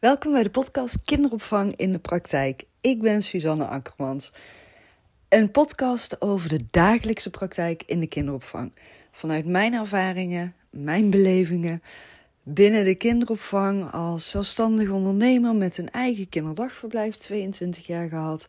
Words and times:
Welkom 0.00 0.32
bij 0.32 0.42
de 0.42 0.50
podcast 0.50 1.02
Kinderopvang 1.04 1.76
in 1.76 1.92
de 1.92 1.98
Praktijk. 1.98 2.64
Ik 2.80 3.00
ben 3.00 3.22
Suzanne 3.22 3.64
Akkermans. 3.64 4.32
Een 5.28 5.50
podcast 5.50 6.20
over 6.20 6.48
de 6.48 6.64
dagelijkse 6.70 7.30
praktijk 7.30 7.82
in 7.86 8.00
de 8.00 8.06
kinderopvang. 8.06 8.74
Vanuit 9.12 9.46
mijn 9.46 9.74
ervaringen, 9.74 10.54
mijn 10.70 11.10
belevingen 11.10 11.82
binnen 12.42 12.84
de 12.84 12.94
kinderopvang 12.94 13.92
als 13.92 14.30
zelfstandig 14.30 14.90
ondernemer 14.90 15.54
met 15.54 15.78
een 15.78 15.90
eigen 15.90 16.28
kinderdagverblijf, 16.28 17.16
22 17.16 17.86
jaar 17.86 18.08
gehad. 18.08 18.46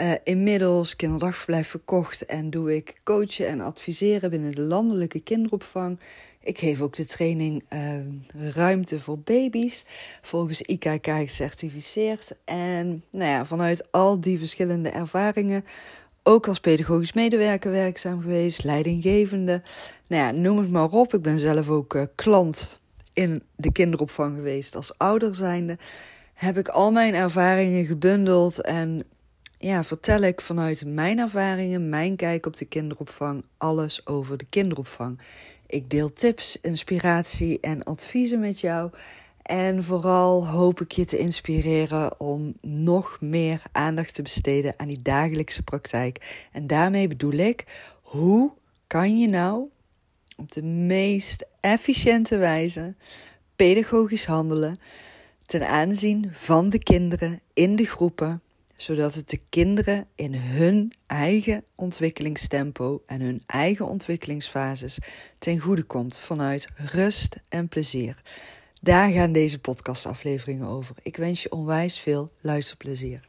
Uh, 0.00 0.12
inmiddels 0.24 0.96
kinderdagverblijf 0.96 1.68
verkocht 1.68 2.26
en 2.26 2.50
doe 2.50 2.76
ik 2.76 3.00
coachen 3.04 3.46
en 3.46 3.60
adviseren 3.60 4.30
binnen 4.30 4.52
de 4.52 4.60
landelijke 4.60 5.20
kinderopvang. 5.20 5.98
Ik 6.46 6.58
geef 6.58 6.80
ook 6.80 6.96
de 6.96 7.04
training 7.04 7.64
uh, 7.72 8.50
Ruimte 8.54 9.00
voor 9.00 9.18
Baby's, 9.18 9.84
volgens 10.22 10.62
IKK 10.62 11.06
gecertificeerd. 11.06 12.32
En 12.44 13.04
nou 13.10 13.30
ja, 13.30 13.44
vanuit 13.46 13.92
al 13.92 14.20
die 14.20 14.38
verschillende 14.38 14.88
ervaringen, 14.88 15.64
ook 16.22 16.48
als 16.48 16.60
pedagogisch 16.60 17.12
medewerker 17.12 17.70
werkzaam 17.70 18.20
geweest, 18.20 18.64
leidinggevende. 18.64 19.62
Nou 20.06 20.22
ja, 20.22 20.30
noem 20.30 20.58
het 20.58 20.70
maar 20.70 20.90
op. 20.90 21.14
Ik 21.14 21.22
ben 21.22 21.38
zelf 21.38 21.68
ook 21.68 21.94
uh, 21.94 22.02
klant 22.14 22.80
in 23.12 23.42
de 23.56 23.72
kinderopvang 23.72 24.36
geweest 24.36 24.76
als 24.76 24.98
ouder 24.98 25.34
zijnde. 25.34 25.78
Heb 26.34 26.58
ik 26.58 26.68
al 26.68 26.92
mijn 26.92 27.14
ervaringen 27.14 27.86
gebundeld 27.86 28.60
en 28.60 29.04
ja, 29.58 29.84
vertel 29.84 30.20
ik 30.20 30.40
vanuit 30.40 30.84
mijn 30.84 31.18
ervaringen, 31.18 31.88
mijn 31.88 32.16
kijk 32.16 32.46
op 32.46 32.56
de 32.56 32.64
kinderopvang, 32.64 33.44
alles 33.56 34.06
over 34.06 34.36
de 34.36 34.46
kinderopvang. 34.50 35.20
Ik 35.66 35.90
deel 35.90 36.12
tips, 36.12 36.60
inspiratie 36.60 37.60
en 37.60 37.82
adviezen 37.82 38.40
met 38.40 38.60
jou. 38.60 38.90
En 39.42 39.84
vooral 39.84 40.48
hoop 40.48 40.80
ik 40.80 40.92
je 40.92 41.04
te 41.04 41.18
inspireren 41.18 42.20
om 42.20 42.54
nog 42.60 43.16
meer 43.20 43.62
aandacht 43.72 44.14
te 44.14 44.22
besteden 44.22 44.74
aan 44.76 44.88
die 44.88 45.02
dagelijkse 45.02 45.62
praktijk. 45.62 46.46
En 46.52 46.66
daarmee 46.66 47.08
bedoel 47.08 47.32
ik, 47.32 47.64
hoe 48.02 48.52
kan 48.86 49.18
je 49.18 49.28
nou 49.28 49.68
op 50.36 50.52
de 50.52 50.62
meest 50.62 51.46
efficiënte 51.60 52.36
wijze 52.36 52.94
pedagogisch 53.56 54.26
handelen 54.26 54.78
ten 55.46 55.68
aanzien 55.68 56.30
van 56.32 56.70
de 56.70 56.78
kinderen 56.78 57.40
in 57.54 57.76
de 57.76 57.86
groepen 57.86 58.42
zodat 58.76 59.14
het 59.14 59.30
de 59.30 59.40
kinderen 59.48 60.06
in 60.14 60.34
hun 60.34 60.92
eigen 61.06 61.64
ontwikkelingstempo 61.74 63.02
en 63.06 63.20
hun 63.20 63.42
eigen 63.46 63.86
ontwikkelingsfases 63.86 64.98
ten 65.38 65.58
goede 65.58 65.82
komt 65.82 66.18
vanuit 66.18 66.68
rust 66.76 67.36
en 67.48 67.68
plezier. 67.68 68.22
Daar 68.80 69.10
gaan 69.10 69.32
deze 69.32 69.60
podcastafleveringen 69.60 70.66
over. 70.66 70.96
Ik 71.02 71.16
wens 71.16 71.42
je 71.42 71.50
onwijs 71.50 72.00
veel 72.00 72.32
luisterplezier. 72.40 73.20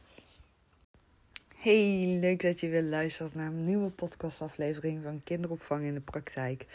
Hey, 1.56 2.18
leuk 2.20 2.42
dat 2.42 2.60
je 2.60 2.68
weer 2.68 2.82
luistert 2.82 3.34
naar 3.34 3.46
een 3.46 3.64
nieuwe 3.64 3.90
podcastaflevering 3.90 5.02
van 5.02 5.20
Kinderopvang 5.24 5.84
in 5.84 5.94
de 5.94 6.00
Praktijk. 6.00 6.66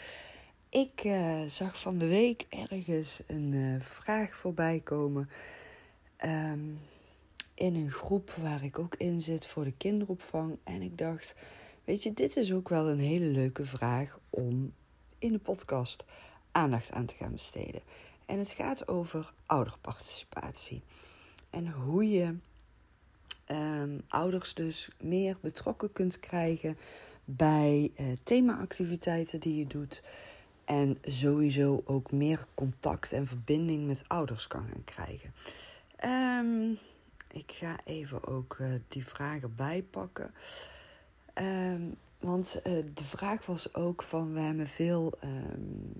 Ik 0.68 1.04
uh, 1.04 1.42
zag 1.46 1.80
van 1.80 1.98
de 1.98 2.06
week 2.06 2.46
ergens 2.48 3.20
een 3.26 3.52
uh, 3.52 3.80
vraag 3.80 4.36
voorbij 4.36 4.80
komen. 4.80 5.30
Um, 6.24 6.78
in 7.54 7.74
een 7.74 7.90
groep 7.90 8.30
waar 8.30 8.64
ik 8.64 8.78
ook 8.78 8.94
in 8.94 9.22
zit 9.22 9.46
voor 9.46 9.64
de 9.64 9.72
kinderopvang. 9.76 10.58
En 10.64 10.82
ik 10.82 10.98
dacht, 10.98 11.34
weet 11.84 12.02
je, 12.02 12.12
dit 12.12 12.36
is 12.36 12.52
ook 12.52 12.68
wel 12.68 12.88
een 12.88 12.98
hele 12.98 13.26
leuke 13.26 13.64
vraag 13.64 14.18
om 14.30 14.72
in 15.18 15.32
de 15.32 15.38
podcast 15.38 16.04
aandacht 16.52 16.92
aan 16.92 17.06
te 17.06 17.16
gaan 17.16 17.32
besteden. 17.32 17.80
En 18.26 18.38
het 18.38 18.50
gaat 18.50 18.88
over 18.88 19.32
ouderparticipatie. 19.46 20.82
En 21.50 21.70
hoe 21.70 22.10
je 22.10 22.34
um, 23.48 24.02
ouders 24.08 24.54
dus 24.54 24.88
meer 25.00 25.36
betrokken 25.40 25.92
kunt 25.92 26.20
krijgen 26.20 26.76
bij 27.24 27.90
uh, 28.00 28.06
themaactiviteiten 28.22 29.40
die 29.40 29.56
je 29.56 29.66
doet. 29.66 30.02
En 30.64 30.98
sowieso 31.02 31.82
ook 31.84 32.12
meer 32.12 32.44
contact 32.54 33.12
en 33.12 33.26
verbinding 33.26 33.86
met 33.86 34.04
ouders 34.06 34.46
kan 34.46 34.66
gaan 34.68 34.84
krijgen. 34.84 35.34
Um, 36.04 36.78
ik 37.34 37.52
ga 37.52 37.76
even 37.84 38.26
ook 38.26 38.56
uh, 38.60 38.74
die 38.88 39.06
vragen 39.06 39.54
bijpakken. 39.56 40.34
Um, 41.34 41.96
want 42.18 42.60
uh, 42.66 42.72
de 42.94 43.04
vraag 43.04 43.46
was 43.46 43.74
ook 43.74 44.02
van 44.02 44.32
we 44.32 44.40
hebben 44.40 44.66
veel 44.66 45.12
um, 45.24 45.92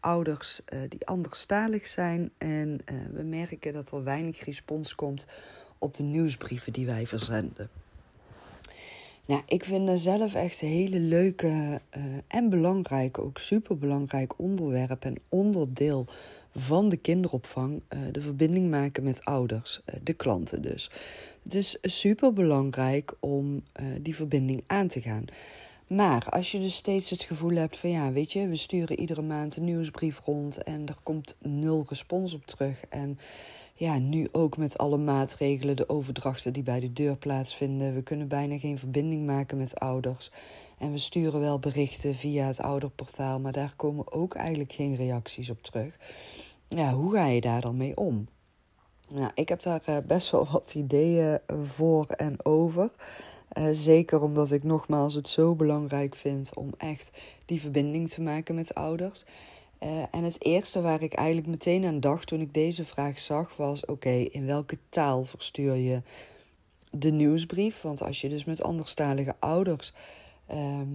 ouders 0.00 0.60
uh, 0.68 0.80
die 0.88 1.06
anderstalig 1.06 1.86
zijn. 1.86 2.30
En 2.38 2.80
we 3.12 3.22
merken 3.22 3.72
dat 3.72 3.90
er 3.90 4.04
weinig 4.04 4.44
respons 4.44 4.94
komt 4.94 5.26
op 5.78 5.94
de 5.94 6.02
nieuwsbrieven 6.02 6.72
die 6.72 6.86
wij 6.86 7.06
verzenden. 7.06 7.70
Nou, 9.26 9.42
ik 9.46 9.64
vind 9.64 9.86
dat 9.86 10.00
zelf 10.00 10.34
echt 10.34 10.62
een 10.62 10.68
hele 10.68 10.98
leuke 10.98 11.80
en 12.26 12.50
belangrijke, 12.50 13.20
ook 13.20 13.38
superbelangrijk 13.38 14.38
onderwerp 14.38 15.04
en 15.04 15.16
onderdeel 15.28 16.06
van 16.54 16.88
de 16.88 16.96
kinderopvang 16.96 17.82
uh, 17.88 17.98
de 18.12 18.20
verbinding 18.20 18.70
maken 18.70 19.02
met 19.02 19.24
ouders, 19.24 19.80
uh, 19.86 19.94
de 20.02 20.12
klanten 20.12 20.62
dus. 20.62 20.90
Het 21.42 21.54
is 21.54 21.78
super 21.82 22.32
belangrijk 22.32 23.14
om 23.20 23.54
uh, 23.54 23.86
die 24.00 24.14
verbinding 24.14 24.64
aan 24.66 24.88
te 24.88 25.00
gaan. 25.00 25.24
Maar 25.86 26.26
als 26.28 26.52
je 26.52 26.58
dus 26.58 26.74
steeds 26.74 27.10
het 27.10 27.22
gevoel 27.22 27.56
hebt 27.56 27.76
van 27.76 27.90
ja, 27.90 28.12
weet 28.12 28.32
je, 28.32 28.48
we 28.48 28.56
sturen 28.56 29.00
iedere 29.00 29.22
maand 29.22 29.56
een 29.56 29.64
nieuwsbrief 29.64 30.20
rond 30.24 30.62
en 30.62 30.86
er 30.86 30.96
komt 31.02 31.36
nul 31.40 31.84
respons 31.88 32.34
op 32.34 32.46
terug. 32.46 32.84
En 32.88 33.18
ja, 33.74 33.98
nu 33.98 34.28
ook 34.32 34.56
met 34.56 34.78
alle 34.78 34.96
maatregelen, 34.96 35.76
de 35.76 35.88
overdrachten 35.88 36.52
die 36.52 36.62
bij 36.62 36.80
de 36.80 36.92
deur 36.92 37.16
plaatsvinden. 37.16 37.94
We 37.94 38.02
kunnen 38.02 38.28
bijna 38.28 38.58
geen 38.58 38.78
verbinding 38.78 39.26
maken 39.26 39.58
met 39.58 39.78
ouders. 39.78 40.30
En 40.82 40.92
we 40.92 40.98
sturen 40.98 41.40
wel 41.40 41.58
berichten 41.58 42.14
via 42.14 42.46
het 42.46 42.60
ouderportaal, 42.60 43.40
maar 43.40 43.52
daar 43.52 43.72
komen 43.76 44.12
ook 44.12 44.34
eigenlijk 44.34 44.72
geen 44.72 44.94
reacties 44.94 45.50
op 45.50 45.62
terug. 45.62 45.98
Ja, 46.68 46.92
hoe 46.92 47.14
ga 47.14 47.26
je 47.26 47.40
daar 47.40 47.60
dan 47.60 47.76
mee 47.76 47.96
om? 47.96 48.28
Nou, 49.08 49.30
ik 49.34 49.48
heb 49.48 49.62
daar 49.62 49.82
uh, 49.88 49.96
best 50.06 50.30
wel 50.30 50.48
wat 50.50 50.74
ideeën 50.74 51.38
voor 51.64 52.06
en 52.06 52.44
over. 52.44 52.90
Uh, 53.58 53.68
zeker 53.72 54.22
omdat 54.22 54.52
ik 54.52 54.62
nogmaals 54.62 55.14
het 55.14 55.28
zo 55.28 55.54
belangrijk 55.54 56.14
vind 56.14 56.54
om 56.54 56.70
echt 56.76 57.10
die 57.46 57.60
verbinding 57.60 58.10
te 58.10 58.22
maken 58.22 58.54
met 58.54 58.74
ouders. 58.74 59.24
Uh, 59.82 59.88
en 60.10 60.24
het 60.24 60.44
eerste 60.44 60.80
waar 60.80 61.02
ik 61.02 61.12
eigenlijk 61.12 61.46
meteen 61.48 61.84
aan 61.84 62.00
dacht 62.00 62.26
toen 62.26 62.40
ik 62.40 62.54
deze 62.54 62.84
vraag 62.84 63.18
zag 63.18 63.56
was: 63.56 63.84
oké, 63.84 64.10
in 64.10 64.46
welke 64.46 64.78
taal 64.88 65.24
verstuur 65.24 65.74
je 65.74 66.02
de 66.90 67.10
nieuwsbrief? 67.10 67.80
Want 67.80 68.02
als 68.02 68.20
je 68.20 68.28
dus 68.28 68.44
met 68.44 68.62
anderstalige 68.62 69.34
ouders 69.38 69.92
Ehm, 70.52 70.88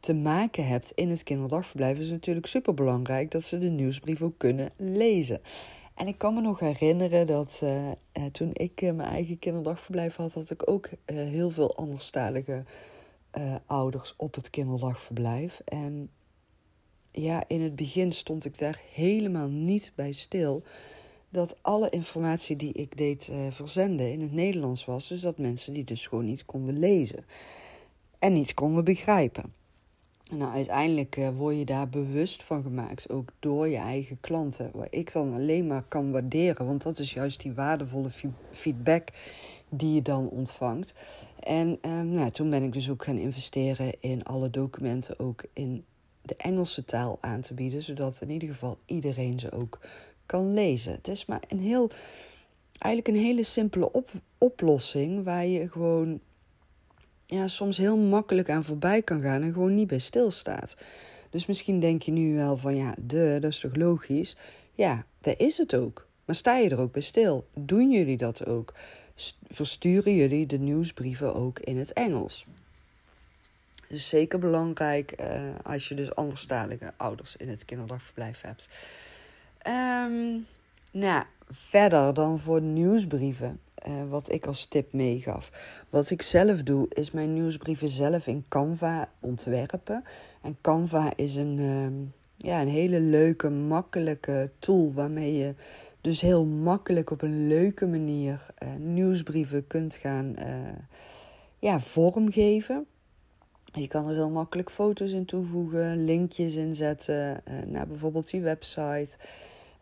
te 0.00 0.14
maken 0.14 0.66
hebt 0.66 0.92
in 0.94 1.10
het 1.10 1.22
kinderdagverblijf, 1.22 1.98
is 1.98 2.10
natuurlijk 2.10 2.46
super 2.46 2.74
belangrijk 2.74 3.30
dat 3.30 3.44
ze 3.44 3.58
de 3.58 3.68
nieuwsbrief 3.68 4.22
ook 4.22 4.38
kunnen 4.38 4.70
lezen. 4.76 5.40
En 5.94 6.06
ik 6.06 6.18
kan 6.18 6.34
me 6.34 6.40
nog 6.40 6.58
herinneren 6.58 7.26
dat 7.26 7.60
uh, 7.64 7.90
toen 8.32 8.50
ik 8.52 8.82
uh, 8.82 8.92
mijn 8.92 9.08
eigen 9.08 9.38
kinderdagverblijf 9.38 10.16
had, 10.16 10.34
had 10.34 10.50
ik 10.50 10.68
ook 10.70 10.90
heel 11.04 11.50
veel 11.50 11.76
anderstalige 11.76 12.64
ouders 13.66 14.14
op 14.16 14.34
het 14.34 14.50
kinderdagverblijf. 14.50 15.60
En 15.64 16.10
ja, 17.10 17.44
in 17.46 17.60
het 17.60 17.76
begin 17.76 18.12
stond 18.12 18.44
ik 18.44 18.58
daar 18.58 18.80
helemaal 18.94 19.48
niet 19.48 19.92
bij 19.94 20.12
stil 20.12 20.62
dat 21.28 21.56
alle 21.60 21.90
informatie 21.90 22.56
die 22.56 22.72
ik 22.72 22.96
deed 22.96 23.32
verzenden 23.50 24.12
in 24.12 24.20
het 24.20 24.32
Nederlands 24.32 24.84
was. 24.84 25.08
Dus 25.08 25.20
dat 25.20 25.38
mensen 25.38 25.72
die 25.72 25.84
dus 25.84 26.06
gewoon 26.06 26.24
niet 26.24 26.44
konden 26.44 26.78
lezen 26.78 27.24
en 28.22 28.32
niet 28.32 28.54
konden 28.54 28.84
begrijpen. 28.84 29.52
Nou, 30.30 30.52
uiteindelijk 30.52 31.16
uh, 31.16 31.28
word 31.36 31.58
je 31.58 31.64
daar 31.64 31.88
bewust 31.88 32.42
van 32.42 32.62
gemaakt, 32.62 33.10
ook 33.10 33.32
door 33.38 33.68
je 33.68 33.76
eigen 33.76 34.20
klanten. 34.20 34.70
Waar 34.74 34.86
ik 34.90 35.12
dan 35.12 35.34
alleen 35.34 35.66
maar 35.66 35.82
kan 35.88 36.10
waarderen, 36.10 36.66
want 36.66 36.82
dat 36.82 36.98
is 36.98 37.12
juist 37.12 37.42
die 37.42 37.52
waardevolle 37.52 38.08
feedback 38.50 39.08
die 39.68 39.94
je 39.94 40.02
dan 40.02 40.28
ontvangt. 40.28 40.94
En 41.40 41.78
um, 41.82 42.08
nou, 42.08 42.30
toen 42.30 42.50
ben 42.50 42.62
ik 42.62 42.72
dus 42.72 42.90
ook 42.90 43.04
gaan 43.04 43.16
investeren 43.16 44.00
in 44.00 44.22
alle 44.22 44.50
documenten 44.50 45.18
ook 45.18 45.44
in 45.52 45.84
de 46.22 46.36
Engelse 46.36 46.84
taal 46.84 47.18
aan 47.20 47.40
te 47.40 47.54
bieden, 47.54 47.82
zodat 47.82 48.20
in 48.20 48.30
ieder 48.30 48.48
geval 48.48 48.78
iedereen 48.86 49.40
ze 49.40 49.52
ook 49.52 49.78
kan 50.26 50.54
lezen. 50.54 50.92
Het 50.92 51.08
is 51.08 51.26
maar 51.26 51.42
een 51.48 51.60
heel, 51.60 51.90
eigenlijk 52.78 53.16
een 53.16 53.24
hele 53.24 53.42
simpele 53.42 53.92
op, 53.92 54.10
oplossing 54.38 55.24
waar 55.24 55.46
je 55.46 55.70
gewoon 55.70 56.20
ja, 57.32 57.48
soms 57.48 57.76
heel 57.76 57.96
makkelijk 57.96 58.50
aan 58.50 58.64
voorbij 58.64 59.02
kan 59.02 59.20
gaan 59.20 59.42
en 59.42 59.52
gewoon 59.52 59.74
niet 59.74 59.86
bij 59.86 59.98
stilstaat. 59.98 60.76
Dus 61.30 61.46
misschien 61.46 61.80
denk 61.80 62.02
je 62.02 62.12
nu 62.12 62.34
wel 62.34 62.56
van 62.56 62.76
ja, 62.76 62.94
de, 62.98 63.38
dat 63.40 63.50
is 63.50 63.58
toch 63.58 63.76
logisch? 63.76 64.36
Ja, 64.72 65.04
dat 65.20 65.38
is 65.38 65.58
het 65.58 65.74
ook. 65.74 66.06
Maar 66.24 66.34
sta 66.34 66.56
je 66.56 66.70
er 66.70 66.80
ook 66.80 66.92
bij 66.92 67.02
stil? 67.02 67.48
Doen 67.54 67.90
jullie 67.90 68.16
dat 68.16 68.46
ook? 68.46 68.74
Versturen 69.48 70.14
jullie 70.14 70.46
de 70.46 70.58
nieuwsbrieven 70.58 71.34
ook 71.34 71.58
in 71.58 71.78
het 71.78 71.92
Engels? 71.92 72.46
Dus 73.88 74.08
zeker 74.08 74.38
belangrijk 74.38 75.20
uh, 75.20 75.26
als 75.62 75.88
je 75.88 75.94
dus 75.94 76.14
anderstalige 76.14 76.92
ouders 76.96 77.36
in 77.36 77.48
het 77.48 77.64
kinderdagverblijf 77.64 78.40
hebt. 78.40 78.68
Um, 79.66 80.46
nou, 80.90 81.24
verder 81.50 82.14
dan 82.14 82.38
voor 82.38 82.62
nieuwsbrieven, 82.62 83.60
uh, 83.88 84.10
wat 84.10 84.32
ik 84.32 84.46
als 84.46 84.66
tip 84.66 84.92
meegaf. 84.92 85.50
Wat 85.90 86.10
ik 86.10 86.22
zelf 86.22 86.62
doe, 86.62 86.86
is 86.88 87.10
mijn 87.10 87.32
nieuwsbrieven 87.32 87.88
zelf 87.88 88.26
in 88.26 88.44
Canva 88.48 89.08
ontwerpen. 89.20 90.04
En 90.42 90.56
Canva 90.60 91.12
is 91.16 91.34
een, 91.34 91.58
uh, 91.58 92.08
ja, 92.36 92.60
een 92.60 92.68
hele 92.68 93.00
leuke, 93.00 93.50
makkelijke 93.50 94.50
tool 94.58 94.92
waarmee 94.92 95.36
je 95.36 95.54
dus 96.00 96.20
heel 96.20 96.44
makkelijk 96.44 97.10
op 97.10 97.22
een 97.22 97.48
leuke 97.48 97.86
manier 97.86 98.46
uh, 98.62 98.68
nieuwsbrieven 98.78 99.66
kunt 99.66 99.94
gaan 99.94 100.34
uh, 100.38 100.44
ja, 101.58 101.80
vormgeven. 101.80 102.86
Je 103.72 103.88
kan 103.88 104.08
er 104.08 104.14
heel 104.14 104.30
makkelijk 104.30 104.70
foto's 104.70 105.12
in 105.12 105.24
toevoegen, 105.24 106.04
linkjes 106.04 106.54
inzetten 106.54 107.42
naar 107.66 107.86
bijvoorbeeld 107.86 108.30
je 108.30 108.40
website 108.40 109.16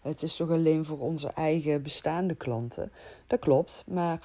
Het 0.03 0.23
is 0.23 0.37
toch 0.37 0.51
alleen 0.51 0.85
voor 0.85 0.99
onze 0.99 1.29
eigen 1.29 1.83
bestaande 1.83 2.35
klanten. 2.35 2.93
Dat 3.27 3.39
klopt, 3.39 3.85
maar 3.87 4.21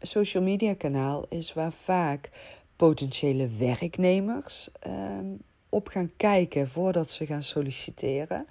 social 0.00 0.42
media 0.42 0.74
kanaal 0.74 1.26
is 1.28 1.52
waar 1.52 1.72
vaak 1.72 2.30
potentiële 2.76 3.48
werknemers 3.58 4.68
um, 4.86 5.40
op 5.68 5.88
gaan 5.88 6.10
kijken 6.16 6.68
voordat 6.68 7.10
ze 7.10 7.26
gaan 7.26 7.42
solliciteren. 7.42 8.46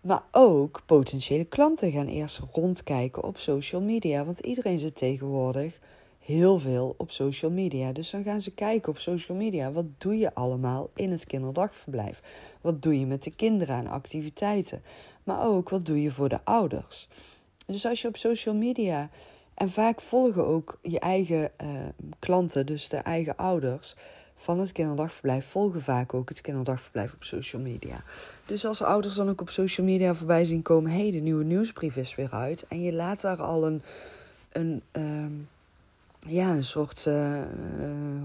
Maar 0.00 0.22
ook 0.30 0.82
potentiële 0.86 1.44
klanten 1.44 1.90
gaan 1.90 2.06
eerst 2.06 2.40
rondkijken 2.52 3.24
op 3.24 3.38
social 3.38 3.80
media. 3.80 4.24
Want 4.24 4.38
iedereen 4.38 4.78
zit 4.78 4.96
tegenwoordig 4.96 5.78
heel 6.18 6.58
veel 6.58 6.94
op 6.96 7.10
social 7.10 7.50
media. 7.50 7.92
Dus 7.92 8.10
dan 8.10 8.22
gaan 8.22 8.40
ze 8.40 8.54
kijken 8.54 8.88
op 8.88 8.98
social 8.98 9.38
media. 9.38 9.72
Wat 9.72 9.84
doe 9.98 10.18
je 10.18 10.34
allemaal 10.34 10.90
in 10.94 11.10
het 11.10 11.26
kinderdagverblijf? 11.26 12.20
Wat 12.60 12.82
doe 12.82 12.98
je 12.98 13.06
met 13.06 13.22
de 13.22 13.34
kinderen 13.34 13.76
aan 13.76 13.86
activiteiten? 13.86 14.82
Maar 15.24 15.46
ook 15.46 15.68
wat 15.68 15.86
doe 15.86 16.02
je 16.02 16.10
voor 16.10 16.28
de 16.28 16.44
ouders? 16.44 17.08
Dus 17.66 17.86
als 17.86 18.02
je 18.02 18.08
op 18.08 18.16
social 18.16 18.54
media. 18.54 19.10
En 19.54 19.70
vaak 19.70 20.00
volgen 20.00 20.46
ook 20.46 20.78
je 20.82 21.00
eigen 21.00 21.50
uh, 21.62 21.68
klanten, 22.18 22.66
dus 22.66 22.88
de 22.88 22.96
eigen 22.96 23.36
ouders 23.36 23.94
van 24.42 24.58
het 24.58 24.72
kinderdagverblijf, 24.72 25.46
volgen 25.46 25.82
vaak 25.82 26.14
ook 26.14 26.28
het 26.28 26.40
kinderdagverblijf 26.40 27.12
op 27.12 27.24
social 27.24 27.62
media. 27.62 28.02
Dus 28.46 28.64
als 28.64 28.82
ouders 28.82 29.14
dan 29.14 29.28
ook 29.28 29.40
op 29.40 29.50
social 29.50 29.86
media 29.86 30.14
voorbij 30.14 30.44
zien 30.44 30.62
komen: 30.62 30.90
hé, 30.90 31.02
hey, 31.02 31.10
de 31.10 31.18
nieuwe 31.18 31.44
nieuwsbrief 31.44 31.96
is 31.96 32.14
weer 32.14 32.30
uit. 32.30 32.66
En 32.68 32.82
je 32.82 32.92
laat 32.92 33.20
daar 33.20 33.42
al 33.42 33.66
een. 33.66 33.82
een 34.52 34.82
um, 34.92 35.48
ja, 36.28 36.54
een 36.54 36.64
soort, 36.64 37.04
uh, 37.08 37.14
uh, 37.14 37.44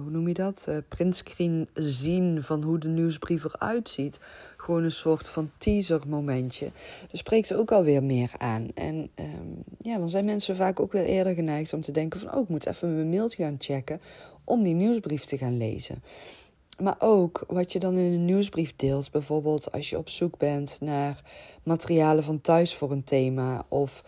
hoe 0.02 0.12
noem 0.12 0.28
je 0.28 0.34
dat? 0.34 0.66
Uh, 0.70 0.78
printscreen 0.88 1.68
zien 1.74 2.44
van 2.44 2.64
hoe 2.64 2.78
de 2.78 2.88
nieuwsbrief 2.88 3.44
eruit 3.44 3.90
ziet. 3.90 4.20
Gewoon 4.58 4.84
een 4.84 4.92
soort 4.92 5.30
van 5.30 5.52
teaser 5.58 6.02
momentje. 6.08 6.72
Dus 7.12 7.20
spreekt 7.20 7.54
ook 7.54 7.72
alweer 7.72 8.04
meer 8.04 8.32
aan. 8.38 8.68
En 8.76 9.10
um, 9.16 9.64
ja, 9.80 9.98
dan 9.98 10.10
zijn 10.10 10.26
mensen 10.26 10.56
vaak 10.56 10.80
ook 10.80 10.92
weer 10.92 11.06
eerder 11.06 11.34
geneigd 11.34 11.74
om 11.74 11.82
te 11.82 11.92
denken 11.92 12.20
van... 12.20 12.34
oh, 12.34 12.42
ik 12.42 12.50
moet 12.50 12.66
even 12.66 12.96
mijn 12.96 13.10
mailtje 13.10 13.44
gaan 13.44 13.56
checken 13.60 14.02
om 14.48 14.64
die 14.64 14.74
nieuwsbrief 14.74 15.26
te 15.26 15.38
gaan 15.38 15.58
lezen. 15.58 16.04
Maar 16.80 16.96
ook 17.00 17.44
wat 17.48 17.72
je 17.72 17.80
dan 17.80 17.98
in 17.98 18.14
een 18.14 18.26
nieuwsbrief 18.26 18.74
deelt. 18.76 19.12
Bijvoorbeeld 19.12 19.72
als 19.72 19.90
je 19.90 19.98
op 19.98 20.10
zoek 20.10 20.38
bent 20.38 20.78
naar 20.82 21.22
materialen 21.64 22.24
van 22.24 22.42
thuis 22.42 22.76
voor 22.76 22.92
een 22.92 23.04
thema... 23.04 23.66
of 23.68 24.04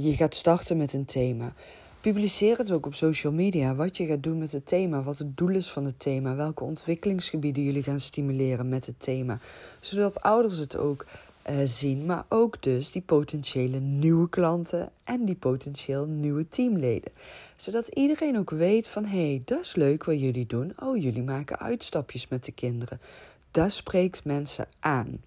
je 0.00 0.14
gaat 0.14 0.34
starten 0.34 0.76
met 0.76 0.92
een 0.92 1.04
thema... 1.04 1.52
Publiceer 2.00 2.58
het 2.58 2.70
ook 2.70 2.86
op 2.86 2.94
social 2.94 3.32
media 3.32 3.74
wat 3.74 3.96
je 3.96 4.06
gaat 4.06 4.22
doen 4.22 4.38
met 4.38 4.52
het 4.52 4.66
thema, 4.66 5.02
wat 5.02 5.18
het 5.18 5.36
doel 5.36 5.48
is 5.48 5.70
van 5.70 5.84
het 5.84 5.98
thema, 5.98 6.34
welke 6.34 6.64
ontwikkelingsgebieden 6.64 7.62
jullie 7.62 7.82
gaan 7.82 8.00
stimuleren 8.00 8.68
met 8.68 8.86
het 8.86 9.00
thema, 9.00 9.38
zodat 9.80 10.20
ouders 10.20 10.58
het 10.58 10.76
ook 10.76 11.06
uh, 11.50 11.56
zien, 11.64 12.06
maar 12.06 12.24
ook 12.28 12.62
dus 12.62 12.90
die 12.90 13.02
potentiële 13.02 13.78
nieuwe 13.78 14.28
klanten 14.28 14.90
en 15.04 15.24
die 15.24 15.34
potentieel 15.34 16.06
nieuwe 16.06 16.48
teamleden. 16.48 17.12
Zodat 17.58 17.88
iedereen 17.88 18.38
ook 18.38 18.50
weet 18.50 18.88
van 18.88 19.04
hé, 19.04 19.28
hey, 19.28 19.42
dat 19.44 19.60
is 19.60 19.74
leuk 19.74 20.04
wat 20.04 20.20
jullie 20.20 20.46
doen. 20.46 20.72
Oh, 20.76 21.02
jullie 21.02 21.22
maken 21.22 21.58
uitstapjes 21.58 22.28
met 22.28 22.44
de 22.44 22.52
kinderen. 22.52 23.00
Dat 23.50 23.72
spreekt 23.72 24.24
mensen 24.24 24.68
aan. 24.80 25.22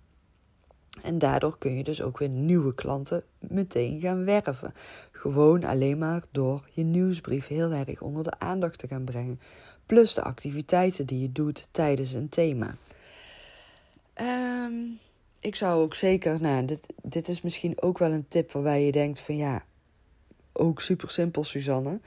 En 1.01 1.19
daardoor 1.19 1.57
kun 1.57 1.78
je 1.78 1.83
dus 1.83 2.01
ook 2.01 2.18
weer 2.18 2.30
nieuwe 2.30 2.75
klanten 2.75 3.24
meteen 3.39 4.00
gaan 4.00 4.25
werven. 4.25 4.73
Gewoon 5.11 5.64
alleen 5.64 5.97
maar 5.97 6.23
door 6.31 6.69
je 6.73 6.83
nieuwsbrief 6.83 7.47
heel 7.47 7.71
erg 7.71 8.02
onder 8.02 8.23
de 8.23 8.40
aandacht 8.40 8.78
te 8.78 8.88
gaan 8.88 9.04
brengen. 9.04 9.40
Plus 9.85 10.14
de 10.14 10.21
activiteiten 10.21 11.06
die 11.06 11.21
je 11.21 11.31
doet 11.31 11.68
tijdens 11.71 12.14
een 12.14 12.30
thema. 12.30 12.76
Um, 14.21 15.00
ik 15.40 15.56
zou 15.56 15.81
ook 15.81 15.95
zeker, 15.95 16.42
nou, 16.42 16.66
dit, 16.66 16.85
dit 17.04 17.28
is 17.28 17.42
misschien 17.42 17.81
ook 17.81 17.97
wel 17.97 18.11
een 18.11 18.28
tip 18.28 18.52
waarbij 18.52 18.85
je 18.85 18.92
denkt 18.92 19.19
van 19.19 19.35
ja, 19.35 19.66
ook 20.53 20.81
super 20.81 21.09
simpel, 21.09 21.43
Suzanne. 21.43 21.99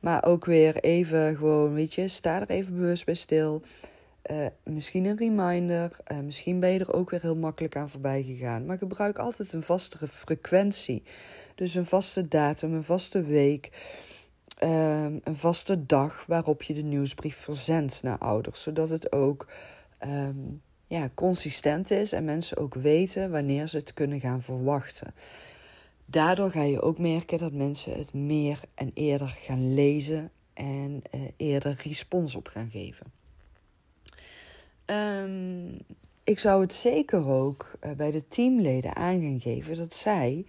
Maar 0.00 0.24
ook 0.24 0.44
weer 0.44 0.76
even 0.76 1.36
gewoon, 1.36 1.74
weet 1.74 1.94
je, 1.94 2.08
sta 2.08 2.40
er 2.40 2.50
even 2.50 2.74
bewust 2.74 3.04
bij 3.04 3.14
stil. 3.14 3.62
Uh, 4.30 4.46
misschien 4.64 5.04
een 5.04 5.16
reminder. 5.16 5.96
Uh, 6.12 6.18
misschien 6.18 6.60
ben 6.60 6.70
je 6.70 6.78
er 6.78 6.92
ook 6.92 7.10
weer 7.10 7.20
heel 7.20 7.36
makkelijk 7.36 7.76
aan 7.76 7.90
voorbij 7.90 8.22
gegaan. 8.22 8.66
Maar 8.66 8.78
gebruik 8.78 9.18
altijd 9.18 9.52
een 9.52 9.62
vastere 9.62 10.08
frequentie. 10.08 11.02
Dus 11.54 11.74
een 11.74 11.86
vaste 11.86 12.28
datum, 12.28 12.74
een 12.74 12.84
vaste 12.84 13.22
week. 13.22 13.70
Uh, 14.64 15.04
een 15.04 15.36
vaste 15.36 15.86
dag 15.86 16.24
waarop 16.26 16.62
je 16.62 16.74
de 16.74 16.82
nieuwsbrief 16.82 17.36
verzendt 17.36 18.02
naar 18.02 18.18
ouders. 18.18 18.62
Zodat 18.62 18.88
het 18.88 19.12
ook 19.12 19.46
um, 20.06 20.62
ja, 20.86 21.10
consistent 21.14 21.90
is 21.90 22.12
en 22.12 22.24
mensen 22.24 22.56
ook 22.56 22.74
weten 22.74 23.30
wanneer 23.30 23.66
ze 23.66 23.76
het 23.76 23.94
kunnen 23.94 24.20
gaan 24.20 24.42
verwachten. 24.42 25.14
Daardoor 26.10 26.50
ga 26.50 26.62
je 26.62 26.80
ook 26.80 26.98
merken 26.98 27.38
dat 27.38 27.52
mensen 27.52 27.98
het 27.98 28.12
meer 28.12 28.60
en 28.74 28.90
eerder 28.94 29.28
gaan 29.28 29.74
lezen 29.74 30.30
en 30.54 31.02
uh, 31.14 31.20
eerder 31.36 31.80
respons 31.82 32.34
op 32.34 32.48
gaan 32.48 32.70
geven. 32.70 33.12
Um, 34.86 35.78
ik 36.24 36.38
zou 36.38 36.60
het 36.60 36.74
zeker 36.74 37.28
ook 37.28 37.72
uh, 37.80 37.92
bij 37.92 38.10
de 38.10 38.28
teamleden 38.28 38.96
aan 38.96 39.20
gaan 39.20 39.40
geven 39.40 39.76
dat 39.76 39.94
zij 39.94 40.46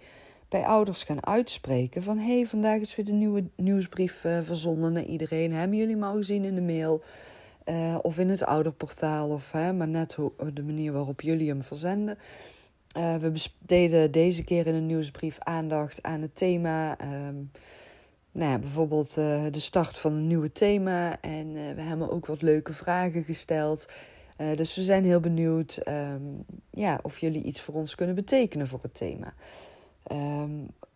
bij 0.48 0.64
ouders 0.64 1.02
gaan 1.02 1.26
uitspreken 1.26 2.02
van 2.02 2.18
hé, 2.18 2.36
hey, 2.36 2.46
vandaag 2.46 2.80
is 2.80 2.96
weer 2.96 3.06
de 3.06 3.12
nieuwe 3.12 3.44
nieuwsbrief 3.56 4.24
uh, 4.24 4.38
verzonden 4.42 4.92
naar 4.92 5.04
iedereen. 5.04 5.52
Hebben 5.52 5.78
jullie 5.78 5.94
hem 5.94 6.04
al 6.04 6.16
gezien 6.16 6.44
in 6.44 6.54
de 6.54 6.60
mail? 6.60 7.02
Of 8.02 8.18
in 8.18 8.28
het 8.28 8.44
ouderportaal, 8.44 9.30
of 9.30 9.52
hè, 9.52 9.72
maar 9.72 9.88
net 9.88 10.14
hoe, 10.14 10.32
de 10.52 10.62
manier 10.62 10.92
waarop 10.92 11.20
jullie 11.20 11.48
hem 11.48 11.62
verzenden. 11.62 12.18
Uh, 12.96 13.16
we 13.16 13.30
besteden 13.30 14.10
deze 14.10 14.44
keer 14.44 14.66
in 14.66 14.74
een 14.74 14.86
nieuwsbrief 14.86 15.38
aandacht 15.38 16.02
aan 16.02 16.20
het 16.20 16.36
thema. 16.36 17.00
Um, 17.00 17.50
nou 18.32 18.50
ja, 18.50 18.58
bijvoorbeeld 18.58 19.16
uh, 19.18 19.44
de 19.50 19.60
start 19.60 19.98
van 19.98 20.12
een 20.12 20.26
nieuwe 20.26 20.52
thema. 20.52 21.20
En 21.20 21.52
we 21.52 21.82
hebben 21.82 22.10
ook 22.10 22.26
wat 22.26 22.42
leuke 22.42 22.72
vragen 22.72 23.24
gesteld. 23.24 23.88
dus 24.54 24.74
we 24.74 24.82
zijn 24.82 25.04
heel 25.04 25.20
benieuwd 25.20 25.76
ehm, 25.76 26.22
ja, 26.70 26.98
of 27.02 27.18
jullie 27.18 27.42
iets 27.42 27.60
voor 27.60 27.74
ons 27.74 27.94
kunnen 27.94 28.14
betekenen 28.14 28.68
voor 28.68 28.82
het 28.82 28.94
thema. 28.94 29.34
Ehm, 30.02 30.50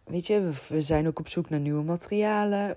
weet 0.05 0.27
je, 0.27 0.51
we, 0.69 0.81
zijn 0.81 1.07
ook 1.07 1.19
op 1.19 1.29
zoek 1.29 1.51
naar 1.51 1.61
nieuwe 1.61 1.83
materialen. 1.83 2.77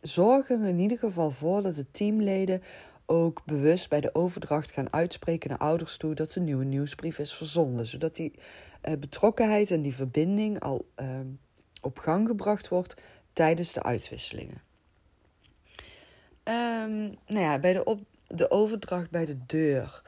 Zorgen 0.00 0.60
we 0.60 0.68
in 0.68 0.78
ieder 0.78 0.98
geval 0.98 1.30
voor 1.30 1.62
dat 1.62 1.74
de 1.74 1.90
teamleden 1.90 2.62
ook 3.06 3.42
bewust 3.44 3.88
bij 3.88 4.00
de 4.00 4.14
overdracht 4.14 4.70
gaan 4.70 4.92
uitspreken 4.92 5.50
naar 5.50 5.58
ouders 5.58 5.96
toe 5.96 6.14
dat 6.14 6.32
de 6.32 6.40
nieuwe 6.40 6.64
nieuwsbrief 6.64 7.18
is 7.18 7.34
verzonden. 7.34 7.86
Zodat 7.86 8.16
die 8.16 8.32
uh, 8.88 8.94
betrokkenheid 8.98 9.70
en 9.70 9.82
die 9.82 9.94
verbinding 9.94 10.60
al 10.60 10.88
ehm, 10.94 11.26
op 11.80 11.98
gang 11.98 12.26
gebracht 12.26 12.68
wordt 12.68 12.94
tijdens 13.32 13.72
de 13.72 13.82
uitwisselingen. 13.82 14.62
Um, 16.44 17.16
nou 17.26 17.40
ja, 17.40 17.58
bij 17.58 17.72
de, 17.72 17.84
op, 17.84 18.00
de 18.26 18.50
overdracht 18.50 19.10
bij 19.10 19.24
de 19.24 19.46
deur. 19.46 20.02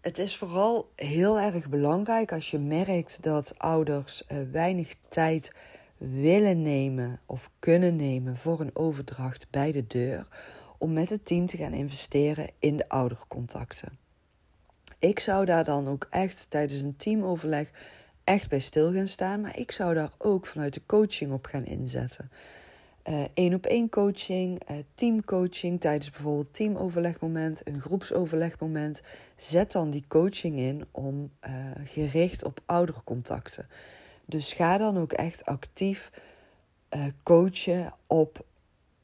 Het 0.00 0.18
is 0.18 0.36
vooral 0.36 0.90
heel 0.96 1.38
erg 1.38 1.68
belangrijk 1.68 2.32
als 2.32 2.50
je 2.50 2.58
merkt 2.58 3.22
dat 3.22 3.58
ouders 3.58 4.22
uh, 4.28 4.38
weinig 4.52 4.94
tijd 5.08 5.52
willen 5.96 6.62
nemen 6.62 7.20
of 7.26 7.50
kunnen 7.58 7.96
nemen 7.96 8.36
voor 8.36 8.60
een 8.60 8.76
overdracht 8.76 9.46
bij 9.50 9.72
de 9.72 9.86
deur, 9.86 10.28
om 10.78 10.92
met 10.92 11.10
het 11.10 11.24
team 11.24 11.46
te 11.46 11.56
gaan 11.56 11.72
investeren 11.72 12.50
in 12.58 12.76
de 12.76 12.88
oudercontacten. 12.88 13.98
Ik 14.98 15.18
zou 15.18 15.44
daar 15.44 15.64
dan 15.64 15.88
ook 15.88 16.06
echt 16.10 16.46
tijdens 16.50 16.80
een 16.80 16.96
teamoverleg 16.96 17.70
echt 18.24 18.48
bij 18.48 18.60
stil 18.60 18.92
gaan 18.92 19.08
staan, 19.08 19.40
maar 19.40 19.58
ik 19.58 19.70
zou 19.70 19.94
daar 19.94 20.12
ook 20.18 20.46
vanuit 20.46 20.74
de 20.74 20.82
coaching 20.86 21.32
op 21.32 21.46
gaan 21.46 21.64
inzetten. 21.64 22.30
Eén 23.34 23.54
op 23.54 23.66
één 23.66 23.88
coaching, 23.88 24.70
uh, 24.70 24.76
teamcoaching 24.94 25.80
tijdens 25.80 26.10
bijvoorbeeld 26.10 26.54
teamoverlegmoment, 26.54 27.60
een 27.64 27.80
groepsoverlegmoment. 27.80 29.00
Zet 29.36 29.72
dan 29.72 29.90
die 29.90 30.04
coaching 30.08 30.58
in 30.58 30.84
om 30.90 31.30
uh, 31.48 31.50
gericht 31.84 32.44
op 32.44 32.60
oudercontacten. 32.64 33.68
Dus 34.24 34.52
ga 34.52 34.78
dan 34.78 34.98
ook 34.98 35.12
echt 35.12 35.44
actief 35.44 36.10
coachen 37.22 37.94
op 38.06 38.44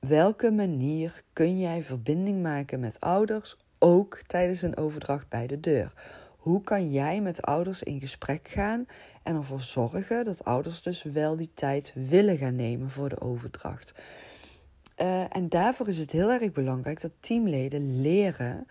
welke 0.08 0.50
manier 0.50 1.22
kun 1.32 1.58
jij 1.58 1.82
verbinding 1.82 2.42
maken 2.42 2.80
met 2.80 3.00
ouders, 3.00 3.56
ook 3.78 4.22
tijdens 4.26 4.62
een 4.62 4.76
overdracht 4.76 5.28
bij 5.28 5.46
de 5.46 5.60
deur. 5.60 5.92
Hoe 6.38 6.62
kan 6.62 6.90
jij 6.90 7.20
met 7.20 7.42
ouders 7.42 7.82
in 7.82 8.00
gesprek 8.00 8.48
gaan 8.48 8.86
en 9.22 9.36
ervoor 9.36 9.60
zorgen 9.60 10.24
dat 10.24 10.44
ouders 10.44 10.82
dus 10.82 11.02
wel 11.02 11.36
die 11.36 11.50
tijd 11.54 11.92
willen 11.94 12.36
gaan 12.36 12.56
nemen 12.56 12.90
voor 12.90 13.08
de 13.08 13.20
overdracht? 13.20 13.94
Uh, 14.98 15.36
en 15.36 15.48
daarvoor 15.48 15.88
is 15.88 15.98
het 15.98 16.12
heel 16.12 16.30
erg 16.30 16.52
belangrijk 16.52 17.00
dat 17.00 17.12
teamleden 17.20 18.00
leren 18.00 18.66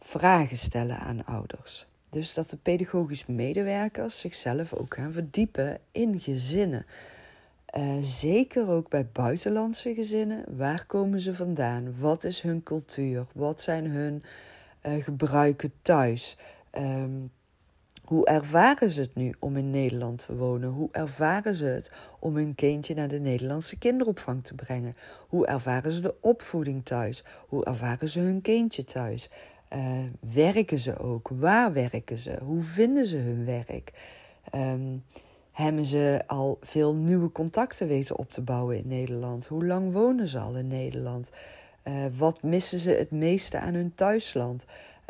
vragen 0.00 0.56
stellen 0.56 0.98
aan 0.98 1.24
ouders. 1.24 1.86
Dus 2.10 2.34
dat 2.34 2.50
de 2.50 2.56
pedagogische 2.56 3.32
medewerkers 3.32 4.20
zichzelf 4.20 4.72
ook 4.72 4.94
gaan 4.94 5.12
verdiepen 5.12 5.78
in 5.92 6.20
gezinnen. 6.20 6.86
Uh, 7.78 7.96
zeker 8.00 8.68
ook 8.68 8.88
bij 8.88 9.08
buitenlandse 9.12 9.94
gezinnen. 9.94 10.44
Waar 10.56 10.86
komen 10.86 11.20
ze 11.20 11.34
vandaan? 11.34 11.98
Wat 11.98 12.24
is 12.24 12.40
hun 12.40 12.62
cultuur? 12.62 13.26
Wat 13.34 13.62
zijn 13.62 13.86
hun 13.86 14.22
uh, 14.86 15.02
gebruiken 15.04 15.72
thuis? 15.82 16.36
Um, 16.78 17.30
hoe 18.04 18.26
ervaren 18.26 18.90
ze 18.90 19.00
het 19.00 19.14
nu 19.14 19.34
om 19.38 19.56
in 19.56 19.70
Nederland 19.70 20.26
te 20.26 20.36
wonen? 20.36 20.68
Hoe 20.70 20.88
ervaren 20.92 21.54
ze 21.54 21.64
het 21.64 21.90
om 22.18 22.36
hun 22.36 22.54
kindje 22.54 22.94
naar 22.94 23.08
de 23.08 23.20
Nederlandse 23.20 23.78
kinderopvang 23.78 24.44
te 24.44 24.54
brengen? 24.54 24.96
Hoe 25.28 25.46
ervaren 25.46 25.92
ze 25.92 26.00
de 26.00 26.14
opvoeding 26.20 26.84
thuis? 26.84 27.24
Hoe 27.46 27.64
ervaren 27.64 28.08
ze 28.08 28.20
hun 28.20 28.40
kindje 28.40 28.84
thuis? 28.84 29.30
Uh, 29.74 29.98
werken 30.32 30.78
ze 30.78 30.98
ook? 30.98 31.28
Waar 31.28 31.72
werken 31.72 32.18
ze? 32.18 32.38
Hoe 32.42 32.62
vinden 32.62 33.06
ze 33.06 33.16
hun 33.16 33.44
werk? 33.44 33.92
Um, 34.54 35.04
hebben 35.52 35.84
ze 35.84 36.22
al 36.26 36.58
veel 36.60 36.94
nieuwe 36.94 37.32
contacten 37.32 37.88
weten 37.88 38.18
op 38.18 38.30
te 38.30 38.42
bouwen 38.42 38.76
in 38.76 38.88
Nederland? 38.88 39.46
Hoe 39.46 39.66
lang 39.66 39.92
wonen 39.92 40.28
ze 40.28 40.38
al 40.38 40.56
in 40.56 40.68
Nederland? 40.68 41.30
Uh, 41.84 41.94
wat 42.16 42.42
missen 42.42 42.78
ze 42.78 42.90
het 42.90 43.10
meeste 43.10 43.58
aan 43.58 43.74
hun 43.74 43.94
thuisland? 43.94 44.64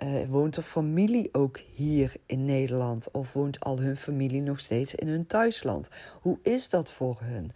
Uh, 0.04 0.28
woont 0.28 0.54
de 0.54 0.62
familie 0.62 1.28
ook 1.32 1.58
hier 1.75 2.14
in 2.26 2.44
Nederland? 2.44 3.11
Of 3.11 3.32
woont 3.32 3.61
al 3.61 3.78
hun 3.78 3.96
familie 3.96 4.40
nog 4.40 4.61
steeds 4.61 4.94
in 4.94 5.08
hun 5.08 5.26
thuisland? 5.26 5.88
Hoe 6.20 6.38
is 6.42 6.68
dat 6.68 6.90
voor 6.90 7.18
hun? 7.20 7.52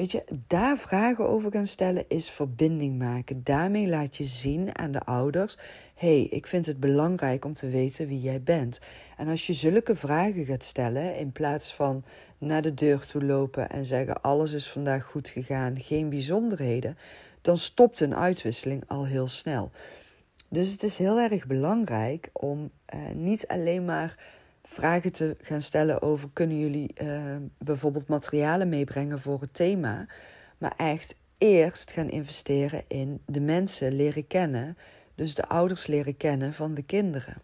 Weet 0.00 0.12
je, 0.12 0.24
daar 0.46 0.78
vragen 0.78 1.28
over 1.28 1.52
gaan 1.52 1.66
stellen 1.66 2.04
is 2.08 2.30
verbinding 2.30 2.98
maken. 2.98 3.40
Daarmee 3.44 3.88
laat 3.88 4.16
je 4.16 4.24
zien 4.24 4.78
aan 4.78 4.92
de 4.92 5.00
ouders: 5.00 5.56
hey, 5.94 6.22
ik 6.22 6.46
vind 6.46 6.66
het 6.66 6.80
belangrijk 6.80 7.44
om 7.44 7.54
te 7.54 7.68
weten 7.68 8.06
wie 8.06 8.20
jij 8.20 8.42
bent. 8.42 8.80
En 9.16 9.28
als 9.28 9.46
je 9.46 9.52
zulke 9.52 9.96
vragen 9.96 10.44
gaat 10.44 10.64
stellen, 10.64 11.16
in 11.16 11.32
plaats 11.32 11.74
van 11.74 12.04
naar 12.38 12.62
de 12.62 12.74
deur 12.74 13.06
toe 13.06 13.24
lopen 13.24 13.70
en 13.70 13.84
zeggen: 13.84 14.22
alles 14.22 14.52
is 14.52 14.68
vandaag 14.68 15.04
goed 15.04 15.28
gegaan, 15.28 15.80
geen 15.80 16.08
bijzonderheden, 16.08 16.96
dan 17.40 17.58
stopt 17.58 18.00
een 18.00 18.14
uitwisseling 18.14 18.82
al 18.86 19.06
heel 19.06 19.28
snel. 19.28 19.70
Dus 20.48 20.70
het 20.70 20.82
is 20.82 20.98
heel 20.98 21.18
erg 21.18 21.46
belangrijk 21.46 22.30
om 22.32 22.70
eh, 22.84 22.98
niet 23.14 23.46
alleen 23.46 23.84
maar 23.84 24.16
vragen 24.70 25.12
te 25.12 25.36
gaan 25.42 25.62
stellen 25.62 26.02
over 26.02 26.28
kunnen 26.32 26.58
jullie 26.58 26.94
uh, 27.02 27.36
bijvoorbeeld 27.58 28.08
materialen 28.08 28.68
meebrengen 28.68 29.20
voor 29.20 29.40
het 29.40 29.54
thema, 29.54 30.06
maar 30.58 30.74
echt 30.76 31.14
eerst 31.38 31.92
gaan 31.92 32.08
investeren 32.08 32.82
in 32.88 33.20
de 33.26 33.40
mensen 33.40 33.92
leren 33.92 34.26
kennen, 34.26 34.76
dus 35.14 35.34
de 35.34 35.48
ouders 35.48 35.86
leren 35.86 36.16
kennen 36.16 36.54
van 36.54 36.74
de 36.74 36.82
kinderen. 36.82 37.42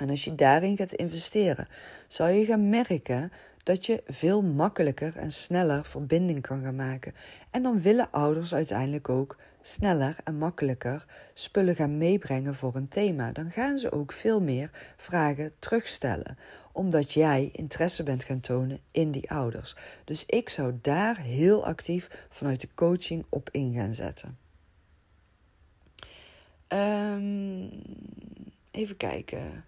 En 0.00 0.10
als 0.10 0.24
je 0.24 0.34
daarin 0.34 0.76
gaat 0.76 0.92
investeren, 0.92 1.68
zal 2.06 2.28
je 2.28 2.44
gaan 2.44 2.68
merken 2.68 3.32
dat 3.66 3.86
je 3.86 4.02
veel 4.06 4.42
makkelijker 4.42 5.16
en 5.16 5.30
sneller 5.30 5.84
verbinding 5.84 6.42
kan 6.42 6.62
gaan 6.62 6.76
maken. 6.76 7.14
En 7.50 7.62
dan 7.62 7.80
willen 7.80 8.10
ouders 8.10 8.54
uiteindelijk 8.54 9.08
ook 9.08 9.36
sneller 9.62 10.16
en 10.24 10.38
makkelijker 10.38 11.06
spullen 11.34 11.76
gaan 11.76 11.98
meebrengen 11.98 12.54
voor 12.54 12.74
een 12.74 12.88
thema. 12.88 13.32
Dan 13.32 13.50
gaan 13.50 13.78
ze 13.78 13.92
ook 13.92 14.12
veel 14.12 14.40
meer 14.40 14.70
vragen 14.96 15.52
terugstellen, 15.58 16.38
omdat 16.72 17.12
jij 17.12 17.50
interesse 17.52 18.02
bent 18.02 18.24
gaan 18.24 18.40
tonen 18.40 18.80
in 18.90 19.10
die 19.10 19.30
ouders. 19.30 19.76
Dus 20.04 20.26
ik 20.26 20.48
zou 20.48 20.78
daar 20.82 21.16
heel 21.18 21.66
actief 21.66 22.26
vanuit 22.28 22.60
de 22.60 22.68
coaching 22.74 23.26
op 23.28 23.48
in 23.50 23.74
gaan 23.74 23.94
zetten. 23.94 24.38
Um, 26.68 27.70
even 28.70 28.96
kijken. 28.96 29.64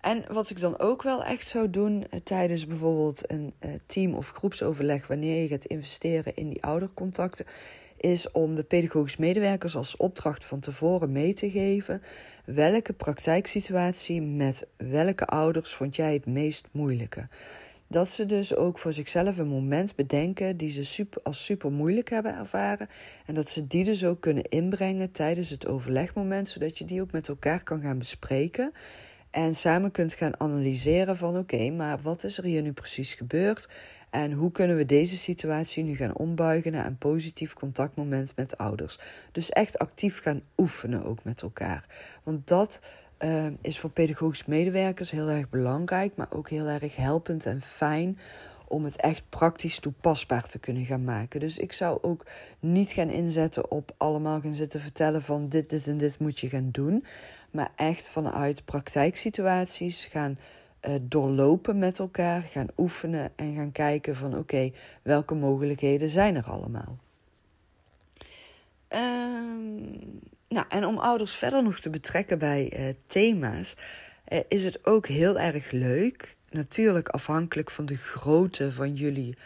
En 0.00 0.24
wat 0.32 0.50
ik 0.50 0.60
dan 0.60 0.78
ook 0.78 1.02
wel 1.02 1.24
echt 1.24 1.48
zou 1.48 1.70
doen 1.70 1.92
uh, 2.10 2.20
tijdens 2.24 2.66
bijvoorbeeld 2.66 3.30
een 3.30 3.52
uh, 3.60 3.70
team- 3.86 4.14
of 4.14 4.30
groepsoverleg, 4.30 5.06
wanneer 5.06 5.42
je 5.42 5.48
gaat 5.48 5.64
investeren 5.64 6.36
in 6.36 6.48
die 6.48 6.62
oudercontacten, 6.62 7.46
is 7.96 8.30
om 8.30 8.54
de 8.54 8.62
pedagogisch 8.62 9.16
medewerkers 9.16 9.76
als 9.76 9.96
opdracht 9.96 10.44
van 10.44 10.60
tevoren 10.60 11.12
mee 11.12 11.34
te 11.34 11.50
geven 11.50 12.02
welke 12.44 12.92
praktijksituatie 12.92 14.22
met 14.22 14.66
welke 14.76 15.26
ouders 15.26 15.72
vond 15.72 15.96
jij 15.96 16.12
het 16.12 16.26
meest 16.26 16.66
moeilijke. 16.70 17.28
Dat 17.86 18.08
ze 18.08 18.26
dus 18.26 18.54
ook 18.54 18.78
voor 18.78 18.92
zichzelf 18.92 19.38
een 19.38 19.48
moment 19.48 19.94
bedenken 19.94 20.56
die 20.56 20.70
ze 20.70 20.84
super, 20.84 21.22
als 21.22 21.44
super 21.44 21.72
moeilijk 21.72 22.10
hebben 22.10 22.36
ervaren. 22.36 22.88
En 23.26 23.34
dat 23.34 23.50
ze 23.50 23.66
die 23.66 23.84
dus 23.84 24.04
ook 24.04 24.20
kunnen 24.20 24.44
inbrengen 24.44 25.10
tijdens 25.10 25.50
het 25.50 25.66
overlegmoment, 25.66 26.48
zodat 26.48 26.78
je 26.78 26.84
die 26.84 27.00
ook 27.00 27.12
met 27.12 27.28
elkaar 27.28 27.62
kan 27.62 27.80
gaan 27.80 27.98
bespreken. 27.98 28.72
En 29.30 29.54
samen 29.54 29.90
kunt 29.90 30.14
gaan 30.14 30.40
analyseren 30.40 31.16
van 31.16 31.38
oké, 31.38 31.70
maar 31.70 31.98
wat 32.02 32.24
is 32.24 32.38
er 32.38 32.44
hier 32.44 32.62
nu 32.62 32.72
precies 32.72 33.14
gebeurd? 33.14 33.68
En 34.10 34.32
hoe 34.32 34.50
kunnen 34.50 34.76
we 34.76 34.86
deze 34.86 35.16
situatie 35.16 35.84
nu 35.84 35.96
gaan 35.96 36.16
ombuigen 36.16 36.72
naar 36.72 36.86
een 36.86 36.98
positief 36.98 37.54
contactmoment 37.54 38.36
met 38.36 38.58
ouders? 38.58 38.98
Dus 39.32 39.50
echt 39.50 39.78
actief 39.78 40.20
gaan 40.22 40.42
oefenen 40.56 41.04
ook 41.04 41.24
met 41.24 41.42
elkaar. 41.42 41.86
Want 42.22 42.46
dat 42.46 42.80
uh, 43.18 43.46
is 43.60 43.78
voor 43.78 43.90
pedagogisch 43.90 44.44
medewerkers 44.44 45.10
heel 45.10 45.28
erg 45.28 45.48
belangrijk, 45.48 46.16
maar 46.16 46.30
ook 46.30 46.48
heel 46.48 46.66
erg 46.66 46.96
helpend 46.96 47.46
en 47.46 47.60
fijn 47.60 48.18
om 48.68 48.84
het 48.84 49.00
echt 49.00 49.22
praktisch 49.28 49.78
toepasbaar 49.78 50.48
te 50.48 50.58
kunnen 50.58 50.84
gaan 50.84 51.04
maken. 51.04 51.40
Dus 51.40 51.58
ik 51.58 51.72
zou 51.72 51.98
ook 52.02 52.26
niet 52.60 52.92
gaan 52.92 53.10
inzetten 53.10 53.70
op 53.70 53.94
allemaal 53.96 54.40
gaan 54.40 54.54
zitten 54.54 54.80
vertellen 54.80 55.22
van 55.22 55.48
dit, 55.48 55.70
dit 55.70 55.86
en 55.86 55.96
dit 55.96 56.18
moet 56.18 56.40
je 56.40 56.48
gaan 56.48 56.68
doen. 56.70 57.04
Maar 57.50 57.70
echt 57.76 58.08
vanuit 58.08 58.64
praktijksituaties 58.64 60.04
gaan 60.04 60.38
uh, 60.82 60.94
doorlopen 61.00 61.78
met 61.78 61.98
elkaar, 61.98 62.42
gaan 62.42 62.68
oefenen 62.76 63.32
en 63.36 63.54
gaan 63.54 63.72
kijken 63.72 64.16
van 64.16 64.38
oké, 64.38 64.70
welke 65.02 65.34
mogelijkheden 65.34 66.08
zijn 66.08 66.36
er 66.36 66.44
allemaal. 66.44 66.98
Um, 68.88 70.20
nou, 70.48 70.66
en 70.68 70.84
om 70.84 70.98
ouders 70.98 71.34
verder 71.34 71.62
nog 71.62 71.80
te 71.80 71.90
betrekken 71.90 72.38
bij 72.38 72.72
uh, 72.78 72.94
thema's, 73.06 73.76
uh, 74.28 74.38
is 74.48 74.64
het 74.64 74.86
ook 74.86 75.06
heel 75.06 75.38
erg 75.38 75.70
leuk. 75.70 76.36
Natuurlijk 76.50 77.08
afhankelijk 77.08 77.70
van 77.70 77.86
de 77.86 77.96
grootte 77.96 78.72
van 78.72 78.94
jullie 78.94 79.36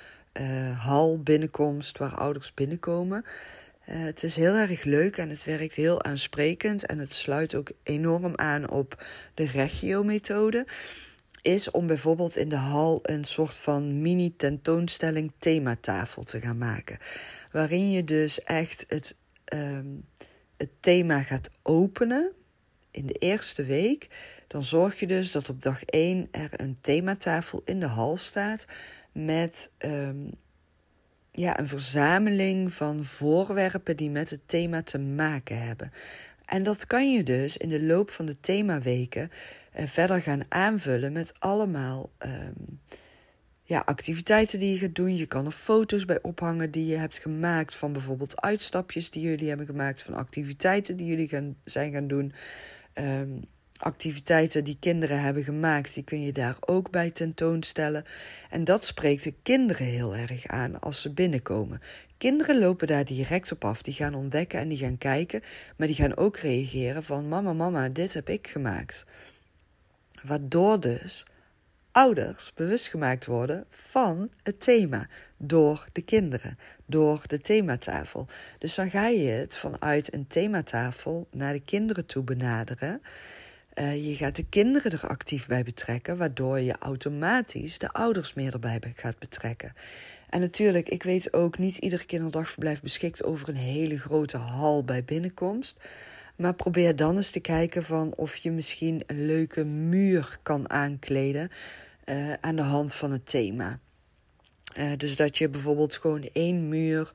hal 0.79 1.23
binnenkomst 1.23 1.99
waar 1.99 2.15
ouders 2.15 2.55
binnenkomen. 2.55 3.25
Het 3.85 4.23
is 4.23 4.37
heel 4.37 4.55
erg 4.55 4.85
leuk 4.85 5.17
en 5.17 5.29
het 5.29 5.45
werkt 5.45 5.75
heel 5.75 6.03
aansprekend 6.03 6.87
en 6.87 6.99
het 6.99 7.15
sluit 7.15 7.55
ook 7.55 7.71
enorm 7.83 8.37
aan 8.37 8.71
op 8.71 9.07
de 9.35 9.45
regio-methode. 9.45 10.67
Is 11.43 11.71
om 11.71 11.87
bijvoorbeeld 11.87 12.37
in 12.37 12.49
de 12.49 12.57
hal 12.57 12.99
een 13.03 13.25
soort 13.25 13.57
van 13.57 14.01
mini-tentoonstelling 14.03 15.33
thematafel 15.39 16.23
te 16.23 16.41
gaan 16.41 16.59
maken. 16.59 16.99
Waarin 17.53 17.91
je 17.91 18.05
dus 18.05 18.43
echt 18.43 18.85
het, 18.89 19.17
ehm, 19.45 19.87
het 20.57 20.71
thema 20.81 21.23
gaat 21.23 21.51
openen 21.63 22.33
in 22.91 23.07
de 23.07 23.15
eerste 23.15 23.65
week. 23.65 24.09
Dan 24.47 24.63
zorg 24.63 25.01
je 25.01 25.07
dus 25.07 25.33
dat 25.33 25.49
op 25.49 25.63
dag 25.63 25.83
1 25.85 26.29
er 26.31 26.51
een 26.53 26.77
thematafel 26.81 27.63
in 27.65 27.81
de 27.81 27.87
hal 27.87 28.17
staat 28.17 28.67
met 29.13 29.71
ehm, 29.79 30.27
ja, 31.33 31.59
een 31.59 31.69
verzameling 31.69 32.73
van 32.73 33.05
voorwerpen 33.05 33.97
die 33.97 34.11
met 34.11 34.31
het 34.31 34.49
thema 34.49 34.83
te 34.83 34.99
maken 34.99 35.63
hebben. 35.63 35.93
En 36.45 36.63
dat 36.63 36.87
kan 36.87 37.13
je 37.13 37.23
dus 37.23 37.57
in 37.57 37.69
de 37.69 37.83
loop 37.83 38.11
van 38.11 38.27
de 38.27 38.41
themaweken 38.41 39.31
uh, 39.79 39.87
verder 39.87 40.21
gaan 40.21 40.43
aanvullen 40.49 41.13
met 41.13 41.35
allemaal 41.39 42.11
ehm, 42.19 42.53
ja, 43.63 43.83
activiteiten 43.85 44.59
die 44.59 44.73
je 44.73 44.79
gaat 44.79 44.95
doen. 44.95 45.17
Je 45.17 45.27
kan 45.27 45.47
er 45.47 45.53
foto's 45.53 46.05
bij 46.05 46.23
ophangen 46.23 46.71
die 46.71 46.87
je 46.87 46.97
hebt 46.97 47.19
gemaakt 47.19 47.77
van 47.77 47.93
bijvoorbeeld 47.93 48.41
uitstapjes 48.41 49.11
die 49.11 49.23
jullie 49.23 49.49
hebben 49.49 49.67
gemaakt, 49.67 50.03
van 50.03 50.15
activiteiten 50.15 50.97
die 50.97 51.07
jullie 51.07 51.29
gaan, 51.29 51.57
zijn 51.65 51.93
gaan 51.93 52.09
doen. 52.09 52.33
Ehm, 52.93 53.31
activiteiten 53.83 54.65
die 54.65 54.77
kinderen 54.81 55.21
hebben 55.21 55.45
gemaakt, 55.45 55.95
die 55.95 56.05
kun 56.05 56.23
je 56.23 56.33
daar 56.33 56.57
ook 56.61 56.91
bij 56.91 57.11
tentoonstellen. 57.11 58.05
En 58.51 58.65
dat 58.65 58.87
spreekt 58.87 59.25
de 59.25 59.35
kinderen 59.43 59.87
heel 59.87 60.17
erg 60.17 60.47
aan 60.47 60.81
als 60.81 61.01
ze 61.01 61.13
binnenkomen. 61.13 61.81
Kinderen 62.17 62.59
lopen 62.59 62.87
daar 62.87 63.05
direct 63.05 63.53
op 63.53 63.65
af. 63.65 63.83
Die 63.83 63.95
gaan 63.95 64.15
ontdekken 64.15 64.61
en 64.61 64.69
die 64.69 64.79
gaan 64.79 64.99
kijken, 64.99 65.43
maar 65.77 65.87
die 65.87 65.97
gaan 65.97 66.17
ook 66.17 66.37
reageren 66.37 67.05
van 67.05 67.29
mama, 67.29 67.53
mama, 67.53 67.89
dit 67.89 68.15
heb 68.15 68.29
ik 68.29 68.47
gemaakt. 68.47 69.07
Waardoor 70.23 70.81
dus 70.81 71.27
ouders 71.93 72.53
bewust 72.55 72.89
gemaakt 72.89 73.27
worden 73.27 73.65
van 73.69 74.31
het 74.43 74.61
thema 74.61 75.09
door 75.37 75.87
de 75.93 76.03
kinderen, 76.03 76.59
door 76.87 77.23
de 77.27 77.41
thematafel. 77.41 78.27
Dus 78.59 78.75
dan 78.75 78.91
ga 78.91 79.07
je 79.07 79.29
het 79.29 79.57
vanuit 79.57 80.15
een 80.15 80.27
thematafel 80.27 81.29
naar 81.31 81.53
de 81.53 81.61
kinderen 81.61 82.07
toe 82.07 82.25
benaderen. 82.25 83.01
Uh, 83.75 84.09
je 84.09 84.17
gaat 84.17 84.37
de 84.37 84.45
kinderen 84.49 84.93
er 84.93 85.07
actief 85.07 85.47
bij 85.47 85.63
betrekken, 85.63 86.17
waardoor 86.17 86.61
je 86.61 86.77
automatisch 86.79 87.79
de 87.79 87.93
ouders 87.93 88.35
meer 88.35 88.53
erbij 88.53 88.81
gaat 88.95 89.19
betrekken. 89.19 89.73
En 90.29 90.41
natuurlijk, 90.41 90.89
ik 90.89 91.03
weet 91.03 91.33
ook, 91.33 91.59
niet 91.59 91.79
ieder 91.79 92.07
kinderdagverblijf 92.07 92.81
beschikt 92.81 93.25
over 93.25 93.49
een 93.49 93.57
hele 93.57 93.99
grote 93.99 94.37
hal 94.37 94.85
bij 94.85 95.05
binnenkomst. 95.05 95.81
Maar 96.37 96.55
probeer 96.55 96.97
dan 96.97 97.17
eens 97.17 97.31
te 97.31 97.41
kijken 97.41 97.85
van 97.85 98.15
of 98.17 98.37
je 98.37 98.51
misschien 98.51 99.03
een 99.07 99.27
leuke 99.27 99.65
muur 99.65 100.39
kan 100.43 100.71
aankleden 100.71 101.51
uh, 102.05 102.33
aan 102.41 102.57
de 102.57 102.63
hand 102.63 102.95
van 102.95 103.11
het 103.11 103.27
thema. 103.27 103.79
Uh, 104.79 104.93
dus 104.97 105.17
dat 105.17 105.39
je 105.39 105.49
bijvoorbeeld 105.49 105.97
gewoon 105.97 106.29
één 106.33 106.69
muur 106.69 107.13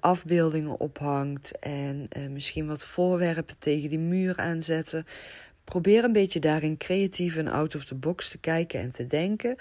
afbeeldingen 0.00 0.80
ophangt 0.80 1.58
en 1.58 2.08
misschien 2.30 2.66
wat 2.66 2.84
voorwerpen 2.84 3.58
tegen 3.58 3.88
die 3.88 3.98
muur 3.98 4.36
aanzetten. 4.36 5.06
Probeer 5.66 6.04
een 6.04 6.12
beetje 6.12 6.40
daarin 6.40 6.76
creatief 6.76 7.36
en 7.36 7.48
out 7.48 7.74
of 7.74 7.84
the 7.84 7.94
box 7.94 8.28
te 8.28 8.38
kijken 8.38 8.80
en 8.80 8.90
te 8.90 9.06
denken. 9.06 9.56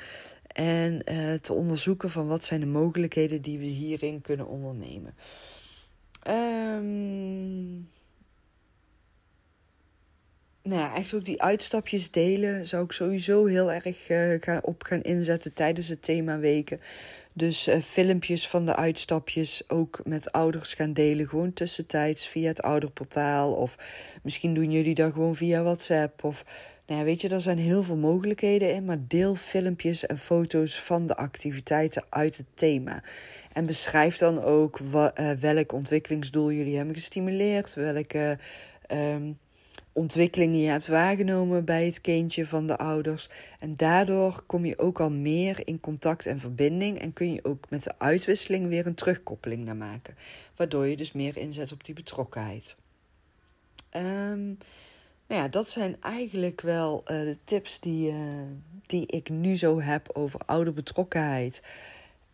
En 0.47 1.01
uh, 1.11 1.33
te 1.33 1.53
onderzoeken 1.53 2.09
van 2.09 2.27
wat 2.27 2.43
zijn 2.43 2.59
de 2.59 2.65
mogelijkheden 2.65 3.41
die 3.41 3.57
we 3.57 3.65
hierin 3.65 4.21
kunnen 4.21 4.47
ondernemen. 4.47 5.15
Um, 6.27 7.89
nou 10.61 10.81
ja, 10.81 10.95
echt 10.95 11.13
ook 11.13 11.25
die 11.25 11.41
uitstapjes 11.41 12.11
delen 12.11 12.65
zou 12.65 12.83
ik 12.83 12.91
sowieso 12.91 13.45
heel 13.45 13.71
erg 13.71 14.09
uh, 14.09 14.33
gaan, 14.39 14.63
op 14.63 14.83
gaan 14.83 15.01
inzetten 15.01 15.53
tijdens 15.53 15.87
het 15.87 16.01
themaweken. 16.01 16.79
Dus 17.37 17.67
uh, 17.67 17.81
filmpjes 17.81 18.47
van 18.47 18.65
de 18.65 18.75
uitstapjes 18.75 19.69
ook 19.69 20.01
met 20.03 20.31
ouders 20.31 20.73
gaan 20.73 20.93
delen. 20.93 21.27
Gewoon 21.27 21.53
tussentijds 21.53 22.27
via 22.27 22.47
het 22.47 22.61
ouderportaal. 22.61 23.53
Of 23.53 23.77
misschien 24.23 24.53
doen 24.53 24.71
jullie 24.71 24.95
dat 24.95 25.13
gewoon 25.13 25.35
via 25.35 25.63
WhatsApp. 25.63 26.23
Of 26.23 26.45
nou 26.87 26.99
ja, 26.99 27.05
weet 27.05 27.21
je, 27.21 27.29
er 27.29 27.41
zijn 27.41 27.57
heel 27.57 27.83
veel 27.83 27.95
mogelijkheden 27.95 28.73
in. 28.73 28.85
Maar 28.85 28.97
deel 29.07 29.35
filmpjes 29.35 30.05
en 30.05 30.17
foto's 30.17 30.79
van 30.79 31.07
de 31.07 31.15
activiteiten 31.15 32.03
uit 32.09 32.37
het 32.37 32.47
thema. 32.53 33.03
En 33.53 33.65
beschrijf 33.65 34.17
dan 34.17 34.41
ook 34.41 34.77
wat, 34.77 35.19
uh, 35.19 35.31
welk 35.31 35.71
ontwikkelingsdoel 35.71 36.51
jullie 36.51 36.77
hebben 36.77 36.95
gestimuleerd. 36.95 37.73
Welke. 37.73 38.37
Uh, 38.93 39.15
ontwikkelingen 39.95 40.59
je 40.59 40.69
hebt 40.69 40.87
waargenomen 40.87 41.65
bij 41.65 41.85
het 41.85 42.01
kindje 42.01 42.47
van 42.47 42.67
de 42.67 42.77
ouders. 42.77 43.29
En 43.59 43.75
daardoor 43.75 44.43
kom 44.45 44.65
je 44.65 44.77
ook 44.77 44.99
al 44.99 45.09
meer 45.09 45.67
in 45.67 45.79
contact 45.79 46.25
en 46.25 46.39
verbinding 46.39 46.99
en 46.99 47.13
kun 47.13 47.33
je 47.33 47.43
ook 47.43 47.69
met 47.69 47.83
de 47.83 47.93
uitwisseling 47.97 48.67
weer 48.67 48.85
een 48.85 48.95
terugkoppeling 48.95 49.65
naar 49.65 49.75
maken. 49.75 50.15
Waardoor 50.55 50.87
je 50.87 50.95
dus 50.95 51.11
meer 51.11 51.37
inzet 51.37 51.71
op 51.71 51.83
die 51.83 51.95
betrokkenheid. 51.95 52.77
Um, 53.95 54.57
nou 55.27 55.41
ja, 55.41 55.47
dat 55.47 55.69
zijn 55.69 56.01
eigenlijk 56.01 56.61
wel 56.61 56.99
uh, 57.01 57.07
de 57.07 57.37
tips 57.43 57.79
die, 57.79 58.11
uh, 58.11 58.17
die 58.85 59.05
ik 59.07 59.29
nu 59.29 59.57
zo 59.57 59.81
heb 59.81 60.09
over 60.13 60.39
ouderbetrokkenheid. 60.45 61.63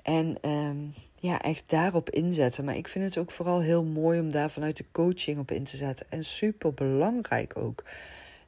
En 0.03 0.49
um, 0.49 0.93
ja, 1.21 1.41
echt 1.41 1.63
daarop 1.65 2.09
inzetten. 2.09 2.65
Maar 2.65 2.75
ik 2.75 2.87
vind 2.87 3.05
het 3.05 3.17
ook 3.17 3.31
vooral 3.31 3.61
heel 3.61 3.83
mooi 3.83 4.19
om 4.19 4.31
daar 4.31 4.51
vanuit 4.51 4.77
de 4.77 4.85
coaching 4.91 5.39
op 5.39 5.51
in 5.51 5.63
te 5.63 5.77
zetten. 5.77 6.05
En 6.09 6.23
super 6.23 6.73
belangrijk 6.73 7.57
ook. 7.57 7.83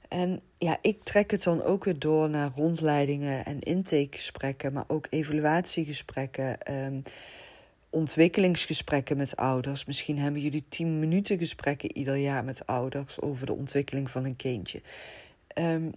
En 0.10 0.42
ja, 0.58 0.78
ik 0.82 1.04
trek 1.04 1.32
het 1.32 1.44
dan 1.44 1.62
ook 1.62 1.84
weer 1.84 2.00
door 2.00 2.30
naar 2.30 2.52
rondleidingen 2.56 3.46
en 3.46 3.60
intakegesprekken, 3.60 4.74
maar 4.74 4.84
ook 4.88 5.08
evaluatiegesprekken, 5.10 6.58
um, 6.72 7.04
ontwikkelingsgesprekken 7.90 9.18
met 9.18 9.36
ouders. 9.36 9.86
Misschien 9.86 10.20
hebben 10.20 10.42
jullie 10.42 10.66
10 10.70 11.00
minuten 11.00 11.38
gesprekken 11.38 11.98
ieder 11.98 12.16
jaar 12.16 12.44
met 12.44 12.66
ouders 12.68 13.22
over 13.22 13.46
de 13.46 13.54
ontwikkeling 13.54 14.10
van 14.10 14.26
een 14.26 14.36
kindje. 14.36 14.82
Um, 15.56 15.94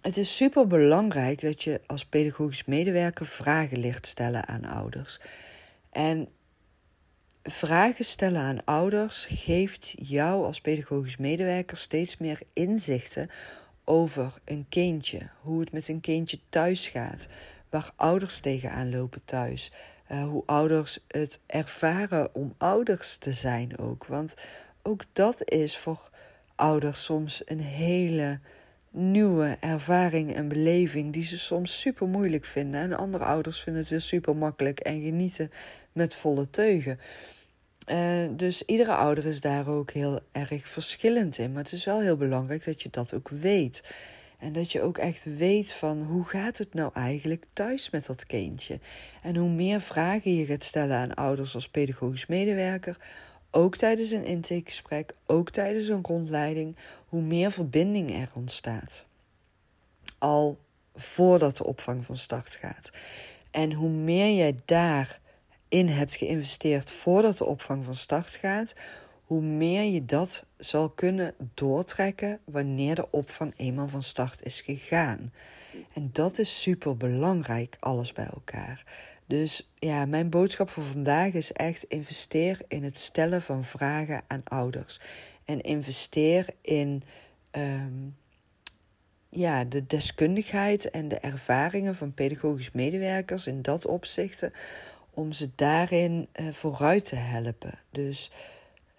het 0.00 0.16
is 0.16 0.36
super 0.36 0.66
belangrijk 0.66 1.40
dat 1.40 1.62
je 1.62 1.80
als 1.86 2.04
pedagogisch 2.04 2.64
medewerker 2.64 3.26
vragen 3.26 3.78
ligt 3.78 4.06
stellen 4.06 4.46
aan 4.46 4.64
ouders. 4.64 5.20
En 5.96 6.28
vragen 7.42 8.04
stellen 8.04 8.40
aan 8.40 8.64
ouders 8.64 9.26
geeft 9.28 9.94
jou 9.96 10.44
als 10.44 10.60
pedagogisch 10.60 11.16
medewerker 11.16 11.76
steeds 11.76 12.16
meer 12.16 12.40
inzichten 12.52 13.30
over 13.84 14.34
een 14.44 14.66
kindje. 14.68 15.28
Hoe 15.40 15.60
het 15.60 15.72
met 15.72 15.88
een 15.88 16.00
kindje 16.00 16.38
thuis 16.48 16.88
gaat. 16.88 17.28
Waar 17.70 17.92
ouders 17.96 18.40
tegenaan 18.40 18.90
lopen 18.90 19.24
thuis. 19.24 19.72
Uh, 20.12 20.24
hoe 20.28 20.42
ouders 20.46 20.98
het 21.08 21.40
ervaren 21.46 22.34
om 22.34 22.54
ouders 22.58 23.16
te 23.16 23.32
zijn 23.32 23.78
ook. 23.78 24.06
Want 24.06 24.34
ook 24.82 25.04
dat 25.12 25.50
is 25.50 25.78
voor 25.78 26.10
ouders 26.54 27.04
soms 27.04 27.42
een 27.44 27.60
hele 27.60 28.38
nieuwe 28.96 29.56
ervaring 29.60 30.34
en 30.34 30.48
beleving 30.48 31.12
die 31.12 31.22
ze 31.22 31.38
soms 31.38 31.80
super 31.80 32.06
moeilijk 32.06 32.44
vinden. 32.44 32.80
En 32.80 32.96
andere 32.96 33.24
ouders 33.24 33.60
vinden 33.60 33.82
het 33.82 33.90
weer 33.90 34.00
super 34.00 34.36
makkelijk 34.36 34.80
en 34.80 35.02
genieten 35.02 35.50
met 35.92 36.14
volle 36.14 36.50
teugen. 36.50 36.98
Uh, 37.90 37.98
dus 38.30 38.62
iedere 38.62 38.94
ouder 38.94 39.26
is 39.26 39.40
daar 39.40 39.68
ook 39.68 39.90
heel 39.90 40.20
erg 40.32 40.68
verschillend 40.68 41.38
in. 41.38 41.52
Maar 41.52 41.62
het 41.62 41.72
is 41.72 41.84
wel 41.84 42.00
heel 42.00 42.16
belangrijk 42.16 42.64
dat 42.64 42.82
je 42.82 42.88
dat 42.90 43.14
ook 43.14 43.28
weet. 43.28 43.82
En 44.38 44.52
dat 44.52 44.72
je 44.72 44.82
ook 44.82 44.98
echt 44.98 45.24
weet 45.36 45.72
van 45.72 46.02
hoe 46.02 46.24
gaat 46.24 46.58
het 46.58 46.74
nou 46.74 46.90
eigenlijk 46.94 47.44
thuis 47.52 47.90
met 47.90 48.06
dat 48.06 48.26
kindje. 48.26 48.78
En 49.22 49.36
hoe 49.36 49.50
meer 49.50 49.80
vragen 49.80 50.34
je 50.36 50.44
gaat 50.44 50.64
stellen 50.64 50.96
aan 50.96 51.14
ouders 51.14 51.54
als 51.54 51.68
pedagogisch 51.68 52.26
medewerker, 52.26 52.96
ook 53.56 53.76
tijdens 53.76 54.10
een 54.10 54.24
intakegesprek, 54.24 55.14
ook 55.26 55.50
tijdens 55.50 55.88
een 55.88 56.02
rondleiding, 56.02 56.76
hoe 57.08 57.22
meer 57.22 57.52
verbinding 57.52 58.14
er 58.14 58.30
ontstaat. 58.34 59.04
Al 60.18 60.58
voordat 60.94 61.56
de 61.56 61.64
opvang 61.64 62.04
van 62.04 62.16
start 62.16 62.56
gaat. 62.56 62.90
En 63.50 63.72
hoe 63.72 63.90
meer 63.90 64.36
jij 64.36 64.54
daarin 64.64 65.88
hebt 65.88 66.16
geïnvesteerd 66.16 66.90
voordat 66.90 67.38
de 67.38 67.44
opvang 67.44 67.84
van 67.84 67.94
start 67.94 68.36
gaat, 68.36 68.74
hoe 69.24 69.42
meer 69.42 69.82
je 69.82 70.04
dat 70.04 70.44
zal 70.58 70.88
kunnen 70.88 71.34
doortrekken 71.54 72.40
wanneer 72.44 72.94
de 72.94 73.10
opvang 73.10 73.52
eenmaal 73.56 73.88
van 73.88 74.02
start 74.02 74.44
is 74.44 74.60
gegaan. 74.60 75.32
En 75.92 76.10
dat 76.12 76.38
is 76.38 76.62
super 76.62 76.96
belangrijk, 76.96 77.76
alles 77.80 78.12
bij 78.12 78.28
elkaar. 78.34 78.84
Dus 79.26 79.70
ja, 79.74 80.06
mijn 80.06 80.30
boodschap 80.30 80.70
voor 80.70 80.82
vandaag 80.82 81.32
is 81.32 81.52
echt 81.52 81.82
investeer 81.82 82.60
in 82.68 82.84
het 82.84 82.98
stellen 82.98 83.42
van 83.42 83.64
vragen 83.64 84.22
aan 84.26 84.42
ouders. 84.44 85.00
En 85.44 85.60
investeer 85.60 86.46
in 86.60 87.02
um, 87.50 88.16
ja, 89.28 89.64
de 89.64 89.86
deskundigheid 89.86 90.90
en 90.90 91.08
de 91.08 91.18
ervaringen 91.18 91.94
van 91.94 92.14
pedagogisch 92.14 92.72
medewerkers 92.72 93.46
in 93.46 93.62
dat 93.62 93.86
opzichten. 93.86 94.52
Om 95.10 95.32
ze 95.32 95.50
daarin 95.54 96.28
uh, 96.40 96.52
vooruit 96.52 97.06
te 97.06 97.16
helpen. 97.16 97.78
Dus 97.90 98.30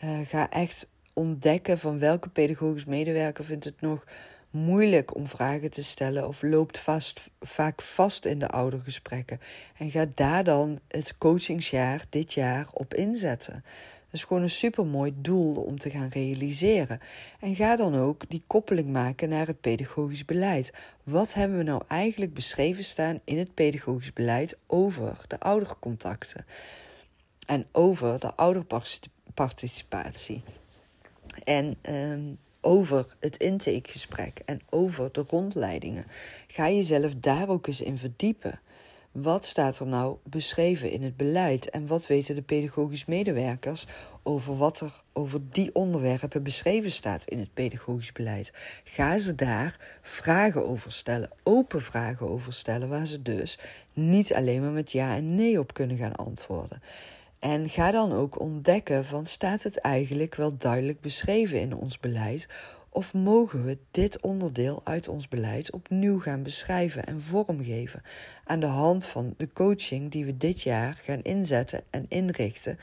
Uh, 0.03 0.19
ga 0.25 0.49
echt 0.49 0.87
ontdekken 1.13 1.79
van 1.79 1.99
welke 1.99 2.29
pedagogisch 2.29 2.85
medewerker 2.85 3.45
vindt 3.45 3.65
het 3.65 3.81
nog 3.81 4.05
moeilijk 4.49 5.15
om 5.15 5.27
vragen 5.27 5.71
te 5.71 5.83
stellen 5.83 6.27
of 6.27 6.41
loopt 6.41 6.79
vast, 6.79 7.29
vaak 7.39 7.81
vast 7.81 8.25
in 8.25 8.39
de 8.39 8.47
oudergesprekken. 8.47 9.39
En 9.77 9.91
ga 9.91 10.05
daar 10.15 10.43
dan 10.43 10.79
het 10.87 11.17
coachingsjaar 11.17 12.05
dit 12.09 12.33
jaar 12.33 12.67
op 12.71 12.93
inzetten. 12.93 13.63
Dat 14.09 14.19
is 14.19 14.23
gewoon 14.23 14.43
een 14.43 14.49
supermooi 14.49 15.13
doel 15.15 15.55
om 15.55 15.79
te 15.79 15.89
gaan 15.89 16.07
realiseren. 16.07 16.99
En 17.39 17.55
ga 17.55 17.75
dan 17.75 17.95
ook 17.95 18.29
die 18.29 18.43
koppeling 18.47 18.89
maken 18.89 19.29
naar 19.29 19.47
het 19.47 19.61
pedagogisch 19.61 20.25
beleid. 20.25 20.73
Wat 21.03 21.33
hebben 21.33 21.57
we 21.57 21.63
nou 21.63 21.81
eigenlijk 21.87 22.33
beschreven 22.33 22.83
staan 22.83 23.19
in 23.23 23.37
het 23.37 23.53
pedagogisch 23.53 24.13
beleid 24.13 24.57
over 24.67 25.17
de 25.27 25.39
oudercontacten? 25.39 26.45
En 27.47 27.65
over 27.71 28.19
de 28.19 28.35
ouderparticipatie. 28.35 30.43
En 31.43 31.77
um, 31.89 32.37
over 32.61 33.15
het 33.19 33.37
intakegesprek 33.37 34.41
en 34.45 34.61
over 34.69 35.11
de 35.11 35.23
rondleidingen. 35.29 36.05
Ga 36.47 36.69
jezelf 36.69 37.15
daar 37.15 37.49
ook 37.49 37.67
eens 37.67 37.81
in 37.81 37.97
verdiepen. 37.97 38.59
Wat 39.11 39.45
staat 39.45 39.79
er 39.79 39.87
nou 39.87 40.17
beschreven 40.23 40.91
in 40.91 41.03
het 41.03 41.17
beleid 41.17 41.69
en 41.69 41.87
wat 41.87 42.07
weten 42.07 42.35
de 42.35 42.41
pedagogisch 42.41 43.05
medewerkers 43.05 43.87
over 44.23 44.57
wat 44.57 44.79
er 44.79 45.01
over 45.13 45.39
die 45.49 45.75
onderwerpen 45.75 46.43
beschreven 46.43 46.91
staat 46.91 47.25
in 47.25 47.39
het 47.39 47.53
pedagogisch 47.53 48.11
beleid? 48.11 48.53
Ga 48.83 49.17
ze 49.17 49.35
daar 49.35 49.99
vragen 50.01 50.67
over 50.67 50.91
stellen, 50.91 51.31
open 51.43 51.81
vragen 51.81 52.29
over 52.29 52.53
stellen, 52.53 52.89
waar 52.89 53.05
ze 53.05 53.21
dus 53.21 53.59
niet 53.93 54.33
alleen 54.33 54.61
maar 54.61 54.71
met 54.71 54.91
ja 54.91 55.15
en 55.15 55.35
nee 55.35 55.59
op 55.59 55.73
kunnen 55.73 55.97
gaan 55.97 56.15
antwoorden. 56.15 56.81
En 57.39 57.69
ga 57.69 57.91
dan 57.91 58.11
ook 58.11 58.39
ontdekken 58.39 59.05
van 59.05 59.25
staat 59.25 59.63
het 59.63 59.77
eigenlijk 59.77 60.35
wel 60.35 60.57
duidelijk 60.57 61.01
beschreven 61.01 61.59
in 61.59 61.75
ons 61.75 61.99
beleid 61.99 62.47
of 62.89 63.13
mogen 63.13 63.65
we 63.65 63.77
dit 63.91 64.21
onderdeel 64.21 64.81
uit 64.83 65.07
ons 65.07 65.27
beleid 65.27 65.71
opnieuw 65.71 66.19
gaan 66.19 66.43
beschrijven 66.43 67.05
en 67.05 67.21
vormgeven 67.21 68.01
aan 68.43 68.59
de 68.59 68.65
hand 68.65 69.05
van 69.05 69.33
de 69.37 69.53
coaching 69.53 70.11
die 70.11 70.25
we 70.25 70.37
dit 70.37 70.61
jaar 70.61 70.93
gaan 71.03 71.21
inzetten 71.21 71.83
en 71.89 72.05
inrichten 72.07 72.79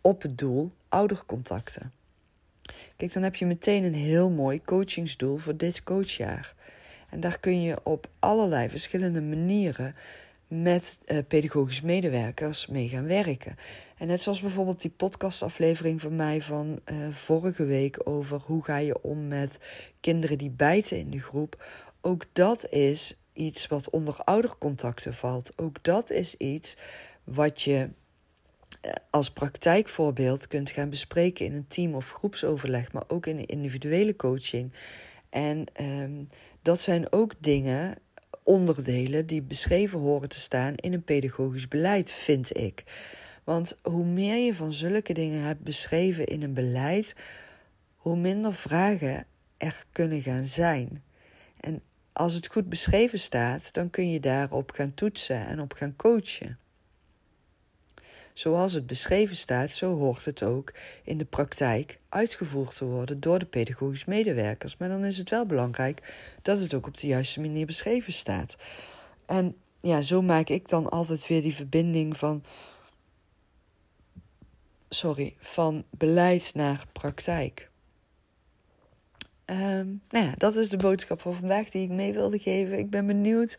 op 0.00 0.22
het 0.22 0.38
doel 0.38 0.72
oudercontacten. 0.88 1.92
Kijk, 2.96 3.12
dan 3.12 3.22
heb 3.22 3.34
je 3.34 3.46
meteen 3.46 3.84
een 3.84 3.94
heel 3.94 4.30
mooi 4.30 4.62
coachingsdoel 4.62 5.36
voor 5.36 5.56
dit 5.56 5.82
coachjaar. 5.82 6.54
En 7.10 7.20
daar 7.20 7.38
kun 7.40 7.62
je 7.62 7.76
op 7.82 8.08
allerlei 8.18 8.68
verschillende 8.68 9.20
manieren 9.20 9.94
met 10.48 10.98
uh, 11.06 11.18
pedagogische 11.28 11.86
medewerkers 11.86 12.66
mee 12.66 12.88
gaan 12.88 13.06
werken. 13.06 13.56
En 13.96 14.06
net 14.06 14.22
zoals 14.22 14.40
bijvoorbeeld 14.40 14.80
die 14.80 14.90
podcastaflevering 14.90 16.00
van 16.00 16.16
mij 16.16 16.42
van 16.42 16.80
uh, 16.92 17.08
vorige 17.10 17.64
week 17.64 18.08
over 18.08 18.40
hoe 18.44 18.64
ga 18.64 18.76
je 18.76 19.02
om 19.02 19.28
met 19.28 19.60
kinderen 20.00 20.38
die 20.38 20.50
bijten 20.50 20.98
in 20.98 21.10
de 21.10 21.20
groep. 21.20 21.64
Ook 22.00 22.24
dat 22.32 22.68
is 22.68 23.20
iets 23.32 23.66
wat 23.66 23.90
onder 23.90 24.16
oudercontacten 24.24 25.14
valt. 25.14 25.52
Ook 25.56 25.84
dat 25.84 26.10
is 26.10 26.34
iets 26.34 26.76
wat 27.24 27.62
je 27.62 27.88
eh, 28.80 28.92
als 29.10 29.30
praktijkvoorbeeld 29.30 30.46
kunt 30.46 30.70
gaan 30.70 30.90
bespreken 30.90 31.46
in 31.46 31.54
een 31.54 31.68
team- 31.68 31.94
of 31.94 32.12
groepsoverleg, 32.12 32.92
maar 32.92 33.04
ook 33.08 33.26
in 33.26 33.46
individuele 33.46 34.16
coaching. 34.16 34.72
En 35.30 35.64
um, 35.80 36.28
dat 36.62 36.80
zijn 36.80 37.12
ook 37.12 37.32
dingen 37.38 37.98
onderdelen 38.46 39.26
die 39.26 39.42
beschreven 39.42 39.98
horen 39.98 40.28
te 40.28 40.38
staan 40.38 40.74
in 40.74 40.92
een 40.92 41.04
pedagogisch 41.04 41.68
beleid, 41.68 42.10
vind 42.10 42.56
ik. 42.56 42.84
Want 43.44 43.78
hoe 43.82 44.04
meer 44.04 44.36
je 44.36 44.54
van 44.54 44.72
zulke 44.72 45.12
dingen 45.12 45.42
hebt 45.42 45.62
beschreven 45.62 46.26
in 46.26 46.42
een 46.42 46.54
beleid, 46.54 47.16
hoe 47.96 48.16
minder 48.16 48.54
vragen 48.54 49.26
er 49.56 49.84
kunnen 49.92 50.22
gaan 50.22 50.46
zijn. 50.46 51.02
En 51.60 51.82
als 52.12 52.34
het 52.34 52.46
goed 52.46 52.68
beschreven 52.68 53.18
staat, 53.18 53.72
dan 53.74 53.90
kun 53.90 54.10
je 54.10 54.20
daarop 54.20 54.70
gaan 54.70 54.94
toetsen 54.94 55.46
en 55.46 55.60
op 55.60 55.72
gaan 55.72 55.96
coachen. 55.96 56.58
Zoals 58.36 58.72
het 58.72 58.86
beschreven 58.86 59.36
staat, 59.36 59.70
zo 59.70 59.96
hoort 59.96 60.24
het 60.24 60.42
ook 60.42 60.72
in 61.02 61.18
de 61.18 61.24
praktijk 61.24 61.98
uitgevoerd 62.08 62.76
te 62.76 62.84
worden 62.84 63.20
door 63.20 63.38
de 63.38 63.46
pedagogisch 63.46 64.04
medewerkers. 64.04 64.76
Maar 64.76 64.88
dan 64.88 65.04
is 65.04 65.18
het 65.18 65.30
wel 65.30 65.46
belangrijk 65.46 66.14
dat 66.42 66.58
het 66.58 66.74
ook 66.74 66.86
op 66.86 66.98
de 66.98 67.06
juiste 67.06 67.40
manier 67.40 67.66
beschreven 67.66 68.12
staat. 68.12 68.56
En 69.26 69.56
ja, 69.80 70.02
zo 70.02 70.22
maak 70.22 70.48
ik 70.48 70.68
dan 70.68 70.88
altijd 70.88 71.26
weer 71.26 71.42
die 71.42 71.54
verbinding 71.54 72.16
van. 72.16 72.42
Sorry, 74.88 75.34
van 75.38 75.84
beleid 75.90 76.50
naar 76.54 76.86
praktijk. 76.92 77.70
Um, 79.46 80.02
nou 80.10 80.26
ja, 80.26 80.34
dat 80.36 80.56
is 80.56 80.68
de 80.68 80.76
boodschap 80.76 81.20
van 81.20 81.34
vandaag 81.34 81.68
die 81.68 81.82
ik 81.82 81.90
mee 81.90 82.12
wilde 82.12 82.38
geven. 82.38 82.78
Ik 82.78 82.90
ben 82.90 83.06
benieuwd 83.06 83.58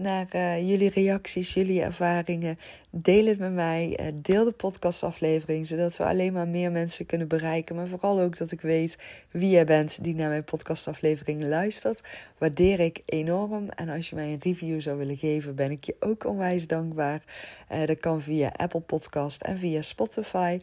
naar 0.00 0.26
uh, 0.34 0.68
jullie 0.68 0.90
reacties, 0.90 1.54
jullie 1.54 1.82
ervaringen. 1.82 2.58
Deel 2.90 3.26
het 3.26 3.38
met 3.38 3.52
mij. 3.52 3.98
Uh, 4.00 4.06
deel 4.14 4.44
de 4.44 4.52
podcastaflevering, 4.52 5.66
zodat 5.66 5.96
we 5.96 6.04
alleen 6.04 6.32
maar 6.32 6.48
meer 6.48 6.72
mensen 6.72 7.06
kunnen 7.06 7.28
bereiken. 7.28 7.76
Maar 7.76 7.86
vooral 7.86 8.20
ook 8.20 8.38
dat 8.38 8.52
ik 8.52 8.60
weet 8.60 8.98
wie 9.30 9.50
jij 9.50 9.64
bent 9.64 10.04
die 10.04 10.14
naar 10.14 10.28
mijn 10.28 10.44
podcastaflevering 10.44 11.42
luistert. 11.44 12.00
Waardeer 12.38 12.80
ik 12.80 13.02
enorm. 13.04 13.68
En 13.68 13.88
als 13.88 14.10
je 14.10 14.14
mij 14.14 14.32
een 14.32 14.40
review 14.42 14.80
zou 14.80 14.98
willen 14.98 15.16
geven, 15.16 15.54
ben 15.54 15.70
ik 15.70 15.84
je 15.84 15.96
ook 16.00 16.26
onwijs 16.26 16.66
dankbaar. 16.66 17.22
Uh, 17.72 17.86
dat 17.86 18.00
kan 18.00 18.22
via 18.22 18.52
Apple 18.56 18.80
Podcast 18.80 19.42
en 19.42 19.58
via 19.58 19.82
Spotify. 19.82 20.58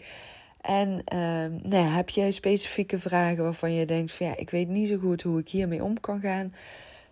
En 0.62 1.02
ehm, 1.06 1.52
nou 1.64 1.86
heb 1.86 2.10
jij 2.10 2.32
specifieke 2.32 3.00
vragen 3.00 3.44
waarvan 3.44 3.74
je 3.74 3.86
denkt: 3.86 4.14
van, 4.14 4.26
ja, 4.26 4.38
ik 4.38 4.50
weet 4.50 4.68
niet 4.68 4.88
zo 4.88 4.98
goed 4.98 5.24
hoe 5.24 5.40
ik 5.40 5.50
hiermee 5.50 5.84
om 5.84 6.00
kan 6.00 6.20
gaan? 6.20 6.54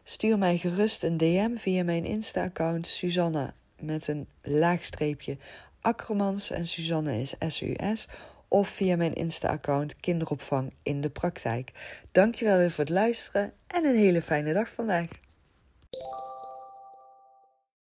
Stuur 0.07 0.37
mij 0.37 0.57
gerust 0.57 1.03
een 1.03 1.17
DM 1.17 1.55
via 1.55 1.83
mijn 1.83 2.05
Insta-account 2.05 2.87
Suzanne 2.87 3.53
met 3.79 4.07
een 4.07 4.27
laagstreepje 4.41 5.37
Ackermans 5.81 6.51
en 6.51 6.65
Suzanne 6.65 7.21
is 7.21 7.35
S-U-S. 7.47 8.07
Of 8.47 8.67
via 8.67 8.95
mijn 8.95 9.13
Insta-account 9.13 9.95
Kinderopvang 9.95 10.73
in 10.83 11.01
de 11.01 11.09
Praktijk. 11.09 11.71
Dankjewel 12.11 12.57
weer 12.57 12.71
voor 12.71 12.83
het 12.83 12.93
luisteren 12.93 13.53
en 13.67 13.85
een 13.85 13.95
hele 13.95 14.21
fijne 14.21 14.53
dag 14.53 14.69
vandaag. 14.73 15.07